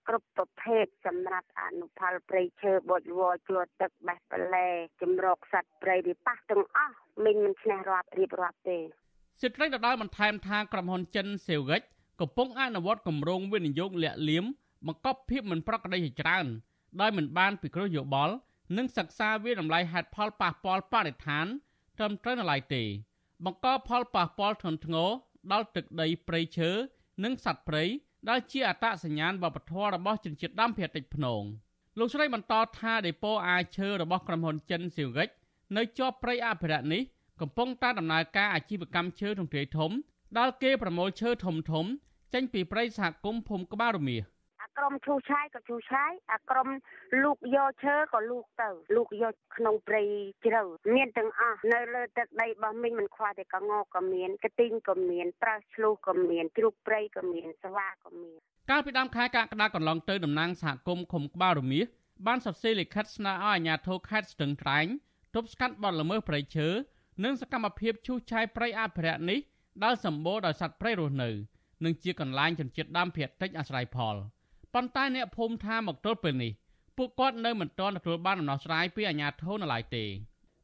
[0.08, 4.68] គ្រប់ប្រភេទសម្រាប់អនុផលព្រៃឈើបូចវរជួលទឹកបេះបលែ
[5.00, 8.78] ជំរកសត្វព្រៃវាប៉ះទាំងអស់មិនមិនឈ្នះរាប់រៀបរាប់ទេ
[9.42, 11.82] សិទ្ធិដដាលបន្ថែមថាក្រុមហ៊ុនចិនសេវិច
[12.20, 14.44] កំពុងអនុវត្តគម្រោងវិនិយោគលាក់លៀម
[14.86, 16.46] បង្កប់ភាពមិនប្រក្រតីជាច្រើន
[17.00, 18.34] ដោយមិនបានពិគ្រោះយោបល់
[18.76, 21.46] និងសិក្សាវាតម្លៃហេតុផលប៉ះពាល់បរិស្ថាន
[21.98, 22.82] ត្រឹមត្រូវនៅឡើយទេ
[23.44, 25.10] បង្កផលប៉ះពាល់ធ្ងន់ធ្ងរ
[25.52, 26.70] ដល់ទឹកដីព្រៃឈើ
[27.24, 27.84] និងសត្វព្រៃ
[28.28, 31.42] ដែលជាអត្តសញ្ញាណវប្បធម៌របស់ជនជាតិដើមភាគតិចភ្នង
[31.98, 35.28] លោកស្រីបន្តថាដេប៉ូអាឈើរបស់ក្រុមហ៊ុនចិនស៊ីវិច
[35.76, 37.02] នៅជាប់ព្រៃអភិរក្សនេះ
[37.40, 39.90] កំពុងតែដំណើរការអាជីវកម្មឈើទ្រង់ទ្រាយធំ
[40.38, 41.86] ដែលគេប្រមូលឈើធំធំ
[42.34, 44.22] ចេញពីព្រៃសហគមន៍ភូមិក្បាលរមៀស
[44.78, 46.68] ក្រុមឈូសឆាយក៏ឈូសឆាយអាក្រុម
[47.22, 50.02] លូកយកឈើក៏លូកទៅលូកយកក្នុងព្រៃ
[50.44, 50.62] ជ្រៅ
[50.94, 58.38] មានទាំងអស់នៅលើទឹកដីរបស់មីងមិនខ្វះតែកងក៏មានកទីងក៏មានប្រើសឆ្លុះក៏មានជ្រូកព្រៃក៏មានស្វាក៏មាន
[58.70, 61.86] កាលពីដើមខែកក្កដាកន្លងទៅតំណាងសហគមន៍ឃុំក្បាលរមៀស
[62.26, 64.86] បានសរសេរលិខិតស្នើឲ្យអាជ្ញាធរខេត្តស្ទឹងត្រែង
[65.34, 66.68] ទប់ស្កាត់បទល្មើសព្រៃឈើ
[67.24, 69.38] និងសកម្មភាពឈូសឆាយព្រៃអភិរក្សនេះ
[69.84, 71.30] ដែលសម្បូរដោយសត្វព្រៃរស់នៅ
[71.84, 74.16] និងជាកន្លែងជនជាតិដើមភាគតិចអាស្រ័យផល
[74.78, 76.52] ប៉ុន្តែអ្នកភូមិថាមកទល់ពេលនេះ
[76.96, 80.04] ពួកគាត់នៅមិនទាន់ទទួលបានដំណោះស្រាយពីអាជ្ញាធរនៅឡើយទេ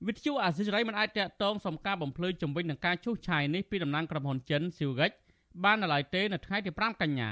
[0.07, 5.11] វិទ្យុអាស៊ីសេរីមិនអាចតាក់ទងសំការបំភ្លឺជំវិញនឹងការឈូសឆាយនេះពីតំណាងក្រុមហ៊ុនចិនស៊ីវហ្គិច
[5.65, 7.31] បាននៅឡើយទេនៅថ្ងៃទី5កញ្ញា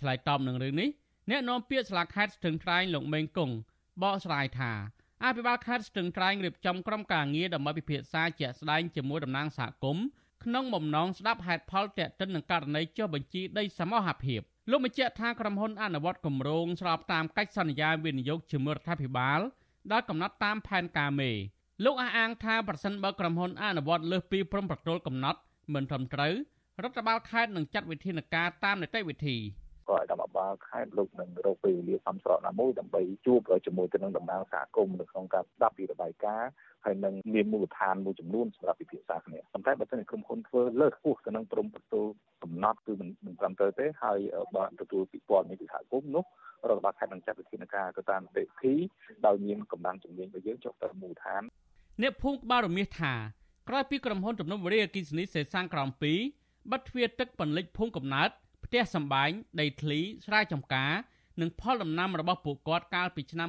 [0.00, 0.88] ឆ្លើយតបនឹងរឿងនេះ
[1.30, 3.54] អ្នកនាំពាក្យសាលាខេត្តស្ទឹងត្រែងលោកមេងគង់
[4.02, 4.72] បកស្រាយថា
[5.24, 10.04] អភិបាលខេត្តស្ទឹងត្រែងរៀបចំក្រុមការងារដើម្បីពិភាក្សាជាក់ស្ដែងជាមួយតំណាងសហគមន៍
[10.44, 19.40] ក្នុងបំណងស្ដាប់ហេតុផលទាក់ទិននឹងករណីចុះបញ្ជីដីសមូហភាព លោកបញ្ជាក់ថាក្រុមហ៊ុនអនុវត្តគម្រោងស្របតាមកិច្ចសន្យាវិនិយោគជាមួយរដ្ឋាភិបាល
[19.92, 21.30] ដែលកំណត់តាមផែនការមេ
[21.84, 25.40] លោកអះអាងថាប្រសិនបើក្រុមហ៊ុនអនុវត្តលើសពីព្រំប្រទល់កំណត់
[25.74, 26.32] មិនត្រឹមត្រូវ
[26.82, 29.36] រដ្ឋបាលខេត្តនឹងចាត់វិធានការតាមនីតិវិធី
[29.88, 36.50] ក៏ឲ្យតាមបាលខេត្តលោកនឹងរកពេលវេលាសំស្របណាមួយដើម្បីជួបជាមួយទៅនឹងតំណាងសហគមន៍នៅក្នុងការស្ដាប់ពីរបាយការណ៍
[36.84, 42.10] ហើយនឹងមានមូលដ្ឋានមួយចំនួនសម្រាប់ពិភាក្សាគ្នាប៉ុន្តែបើសិនជាក្រុមហ៊ុនធ្វើលើសខ្ពស់ទៅនឹងព្រំប្រទល់
[42.42, 44.18] កំណត់គឺមិនមិនត្រឹមត្រូវទេហើយ
[44.56, 46.24] បើទទួលពិព័រណ៍នៃសហគមន៍នោះ
[46.68, 48.74] រដ្ឋបាលខេត្តនឹងចាត់វិធានការទៅតាមនីតិវិធី
[49.26, 51.42] ដោយមានកម្លាំងជំនាញរបស់យើងចុះទៅមូលដ្ឋាន
[52.02, 53.14] អ្នកភូមិក្បាលរមៀសថា
[53.68, 55.88] ក្រោយពីក្រុមហ៊ុនទំនប់វារីអគ្គិសនីសេសាំងក្រោម
[56.30, 58.30] 2បាត់ទ្វារទឹកពន្លិចភូមិកំណើត
[58.64, 59.30] ផ្ទះសម្បែង
[59.60, 60.92] ដីធ្លីស្រែចម្ការ
[61.40, 63.48] និងផលដំណាំរបស់ពួកគាត់កាលពីឆ្នាំ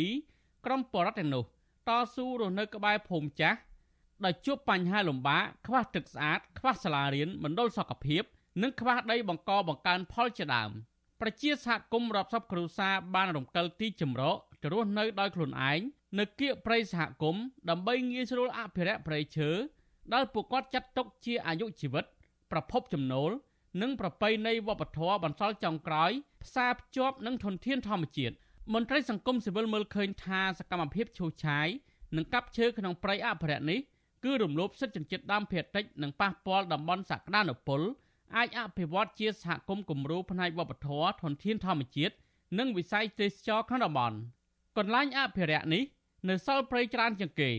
[0.00, 1.44] 2017ក្រុមបរដ្ឋទាំងនោះ
[1.88, 3.58] តស៊ូរស់នៅក្បែរភូមិចាស់
[4.24, 8.22] ដោយជួបបញ្ហាលំបាកខ្វះទឹកស្អាតខ្វះសាលារៀនមណ្ឌលសុខភាព
[8.62, 10.70] និងខ្វះដីបង្កបង្កើនផលជាដើម
[11.20, 15.80] ប្រជាសហគមន៍រាប់សិបគ្រួសារបានរំកិលទីជម្រកទៅរស់នៅដោយខ្លួនឯង
[16.18, 19.50] នៅគៀកព្រៃសហគមន៍ដើម្បីងាយស្រួលអភិរក្សព្រៃឈើ
[20.14, 22.04] ដែលពួកគាត់ចាត់ទុកជាអាយុជីវិត
[22.52, 23.30] ប្រភពចំណូល
[23.80, 26.10] និងប្រពៃណីវប្បធម៌បន្សល់ចុងក្រោយ
[26.44, 28.34] ផ្សារភ្ជាប់នឹងធនធានធម្មជាតិ
[28.74, 31.68] មន្ត្រីសង្គមស៊ីវិលមើលឃើញថាសកម្មភាពឈូសឆាយ
[32.16, 33.80] និងកាប់ឈើក្នុងព្រៃអភិរក្សនេះ
[34.24, 37.80] គឺរំលោភសិទ្ធិជនជាតិដើមភាគតិចនិងប៉ះពាល់តំបន់សក្តានុពល
[38.36, 42.14] អាចអភិវឌ្ឍជាសហគមន៍គំរូផ្នែកវប្បធម៌ធនធានធម្មជាតិ
[42.58, 44.16] និងវិស័យទេសចរក្នុងតំបន់
[44.78, 45.82] កន្លែងអភិរក្សនេះ
[46.28, 47.50] នៅសល់ព្រៃច្រើនជាងគេ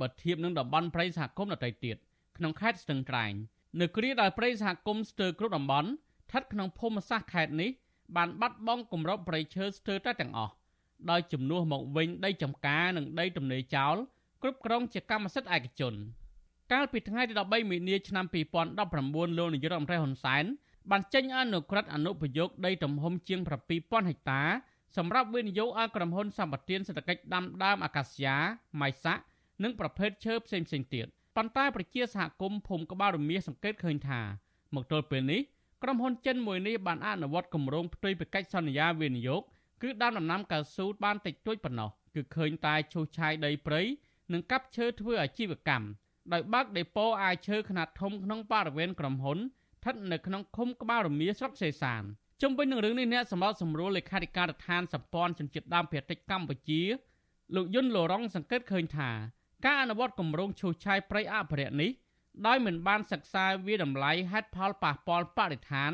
[0.00, 1.96] បើធៀបនឹងតំបន់ព្រៃសហគមន៍ដទៃទៀត
[2.36, 3.32] ក្នុងខេត្តស្ទឹងត្រែង
[3.78, 7.70] នៅគ្រាដែលព្រៃសហគមន៍ស្ទើរគ្រប់តំបន់ស្ថិតក្នុងភូមិសាស្ត្រខេត្តនេះ
[8.16, 10.52] បានបាត់បង់គម្របព្រៃឈើស្ទើរតែទាំងអស់
[11.10, 13.96] ដោយជំនួសមកវិញដីចំការនិងដីទំនេរចោល
[14.42, 15.94] គ្រប់គ្រងជាកម្មសិទ្ធិឯកជន
[16.72, 18.24] កាលពីថ្ងៃទី13មីនាឆ្នាំ
[18.70, 20.44] 2019លោកនាយករដ្ឋមន្ត្រីហ៊ុនសែន
[20.90, 24.42] បានចេញអនុក្រឹត្យអនុប្រយោគដីទំហំជាង7000ហិកតា
[24.96, 28.36] សម្រាប់វិនិយោគឲ្យក្រុមហ៊ុនសម្បត្តិសេដ្ឋកិច្ចដាំដើមអាកាសយ៉ា
[28.80, 29.22] ម៉ៃសាក់
[29.62, 31.06] និងប្រភេទឈើផ្សេងៗទៀត
[31.36, 34.20] ប៉ុន្តែប្រជាសហគមន៍ភូមិក្បាលរមៀសសង្កេតឃើញថា
[34.74, 35.40] មកទល់ពេលនេះ
[35.82, 39.42] ក្រុមហ៊ុនចិនមួយនេះបានអនុវត្តគម្រោងផ្ទុយពីកិច្ចសន្យាវិនិយោគ
[39.82, 43.82] គឺដាំដំណាំកៅស៊ូបានតិចតួចប៉ុណ្ណោះគឺឃើញតែឈូសឆាយដីព្រៃ
[44.32, 45.86] និងកាប់ឈើធ្វើអាជីវកម្ម
[46.32, 52.02] ដោយបើកដេប៉ូអាយឈើខ្នាតធំក្នុងបរិវេណក្រុមហ៊ុនស្ថិតនៅក្នុងឃុំក្បាលរមៀស្រុកសេសាន
[52.42, 56.82] ជុំវិញនឹងរឿងនេះអ្នកសម្របសម្រួលលេខាធិការដ្ឋានសម្ព័ន្ធជនជាតិដើមភាគតិចកម្ពុជា
[57.54, 59.10] លោកយុនលរងសង្កេតឃើញថា
[59.64, 61.90] ការអនុវត្តគម្រោងឈូសឆាយព្រៃអភិរក្សនេះ
[62.46, 65.92] ដោយមិនបានសិក្សាវាតម្លៃហេតុផលប៉ះពាល់បរិស្ថាន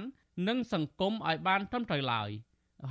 [0.48, 2.30] និងសង្គមឲ្យបានត្រឹមត្រូវឡើយ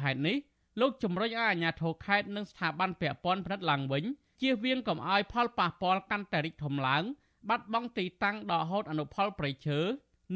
[0.03, 0.37] ហេតុនេះ
[0.81, 4.03] លោកជំរុញឲ្យអាជ្ញាធរខេត្តនិងស្ថាប័នពាក់ព័ន្ធពិនិត្យឡើងវិញ
[4.41, 7.03] ជៀសវាងកុំឲ្យផលប៉ះពាល់កាន់តែរីកធំឡើង
[7.49, 9.79] បាត់បង់ទីតាំងដកហូតអនុផលប្រៃឈើ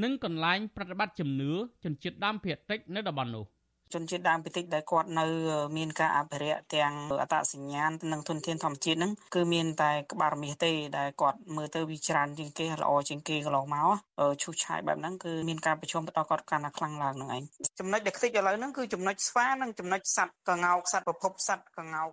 [0.03, 1.51] និងកន្លែងប្រតិបត្តិជំនឿ
[1.83, 3.45] ជនជាតិដើមភាគតិចនៅតំបន់នោះ
[3.94, 5.26] ជនជាតិដើមភាគតិចដែលគាត់នៅ
[5.76, 13.88] មានការអភិរក្សទាំងអត្តសញ្ញាណនិងធនធានធម្មជាតិហ្នឹងគឺមានតែក្បាលរមាសទេដែលគាត់មើលទៅវាច្រើនជាងគេល្អជាងគេកន្លងមក
[14.42, 17.42] ឈូសឆាយបែបហ្នឹងគឺមានការប្រឈមទៅដល់គាត់កាន់តែខ្លាំងឡើងហ្នឹងឯង
[17.78, 22.10] ចំណុចដែលខ្ទេចឥឡូវហ្នឹងគឺចំណុចស្វានិងចំណុចសัตว์កងោកសัตว์ប្រភពសัตว์កងោក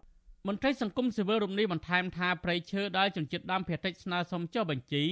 [0.47, 5.03] មន្ត្រីសង្គមស៊ីវិលរំនេះបន្ថែមថាប្រៃឈើដែលជនជាតិដើមភាគតិចស្នើសុំចុះបញ្ជី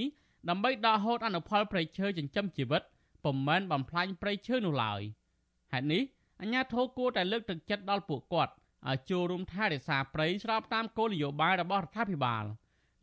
[0.49, 2.83] ដើម្បីដកហូតអនុផលប្រៃឈើចិញ្ចឹមជីវិត
[3.25, 5.01] ពុំមែនបំផ្លាញប្រៃឈើនោះឡើយ
[5.73, 6.03] ហេតុនេះ
[6.40, 8.52] អាជ្ញាធរគួរតែលើកទឹកចិត្តដល់ពួកគាត់
[8.88, 12.44] ឲ្យចូលរួមថែរក្សាព្រៃស្របតាមគោលនយោបាយរបស់រដ្ឋាភិបាល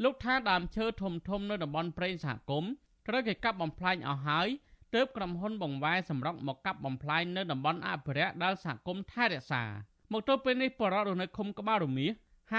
[0.04, 2.72] លោកថាដើមឈើធំធំនៅតំបន់ព្រៃសហគមន៍
[3.08, 4.48] ត្រូវគេកាប់បំផ្លាញអស់ហើយ
[4.96, 9.64] ទើបក្រុមហ៊ុនបង្វែរសម្រុកមកកាប់បំផ្លាញនៅតំបន់អភិរក្សដែលសហគមន៍ថែរក្សា
[10.12, 12.12] មកទល់ពេលនេះបរិវត្តនៅឃុំក្បាលរមៀស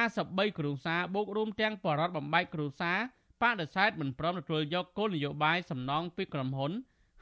[0.02, 2.98] 53គ្រួសារបូករួមទាំងបរិវត្តបំបែកគ្រួសារ
[3.42, 6.72] បដិសេធមិនព្រមទទួលយកគោលនយោបាយសំណងពីក្រុមហ៊ុន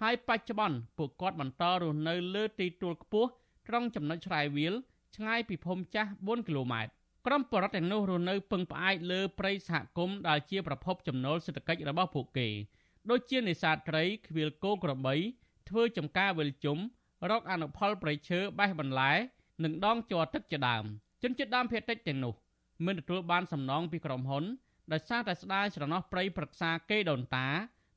[0.03, 3.31] ហើយបច្ចុប្បន្នពួកគាត់បន្តរស់នៅលើទីទួលខ្ពស់
[3.71, 4.75] ត្រង់ចំណុចឆ្លាយវាល
[5.17, 6.93] ឆ្ងាយពីភូមិចាស់4គីឡូម៉ែត្រ
[7.27, 12.49] ក្រុមបរិវត្តទាំងនោះរស់នៅពឹងផ្អែកលើព្រៃសហគមន៍ដែលជាប្រភពចំណូលសេដ្ឋកិច្ចរបស់ពួកគេ
[13.11, 15.15] ដូចជានេសាទត្រីខ្វៀលគោក្របី
[15.69, 16.79] ធ្វើចំការវិលជុំ
[17.31, 19.13] រកអនុផលព្រៃឈើបេះបន្លែ
[19.65, 20.85] និងដងជ័រទឹកជាដើម
[21.23, 22.35] ជនជាតិដើមភាគតិចទាំងនោះ
[22.87, 24.45] មិនទទួលបានសំណងពីក្រុមហ៊ុន
[24.93, 27.49] ដោយសារតែស្ដាយស្រណោះព្រៃប្រឹក្សាគេដូនតា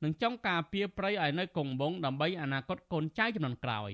[0.03, 3.91] និងចង់ការពារព្រៃឲ្យនៅគង់វង្សដើម្បីអនាគតកូនចៅជំនាន់ក្រោយ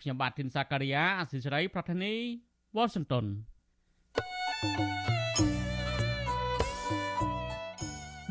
[0.00, 2.14] ខ្ញុំបាទធីនសាការីយ៉ាអសិសរីប្រធានី
[2.76, 3.26] វ៉ាស៊ីនតោន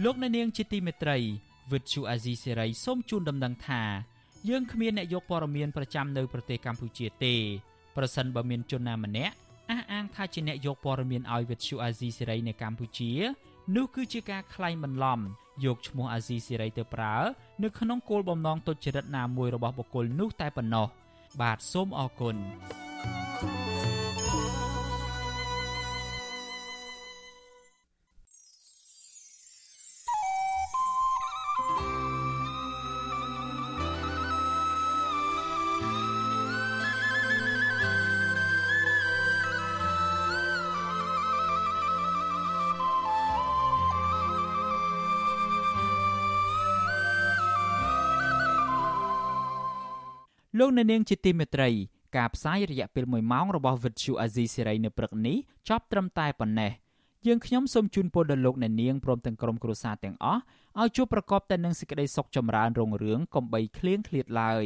[0.04, 1.18] លោកអ្នកនាងជាទីមេត្រី
[1.72, 3.82] វិទ្យុអាស៊ីសេរីសូមជូនដំណឹងថា
[4.50, 7.36] យើងគ្មានអ្នកយកព័ត៌មានប្រចាំនៅប្រទេសកម្ពុជាទេ
[7.96, 9.34] ប្រសិនបើមានជនណាម្នាក់
[9.70, 13.12] អះអាងថាជាអ្នកយកព័ត៌មានឲ្យវិទ្យុអាស៊ីសេរីនៅកម្ពុជា
[13.76, 15.20] នោះគឺជាការក្លែងបន្លំ
[15.66, 17.16] យកឈ្មោះអាស៊ីសេរីទៅប្រើ
[17.64, 20.88] នៅក្នុងគោលបំណងទុច្ចរិតណាមួយរបស់បុគ្គលនោះតែប៉ុណ្ណោះ
[21.42, 22.38] បាទសូមអរគុណ
[50.60, 51.70] លោកអ្នកនាងជាទីមេត្រី
[52.18, 55.38] ការផ្សាយរយៈពេល1ម៉ោងរបស់ Vuthu Azizi Serai នៅព្រឹកនេះ
[55.70, 56.72] ចប់ត្រឹមតែប៉ុណ្ណេះ
[57.28, 60.42] យើងខ្ញុំសូមជូនពរដល់លោកអ្នកនាងព្រមទាំងក្រុមគ្រួសារទាំងអស់
[60.80, 64.66] ឲ្យជួបប្រកបតែនឹងសេចក្តីសុខចម្រើនរុងរឿងកុំបីឃ្លៀងឃ្លាតឡើយ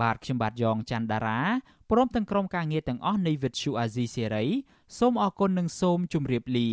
[0.00, 1.40] បាទខ្ញុំបាទយ៉ងច័ន្ទដារា
[1.90, 4.48] ព្រមទាំងក្រុមការងារទាំងអស់នៃ Vuthu Azizi Serai
[4.98, 6.68] សូមអរគុណនិងសូមជម្រាបលា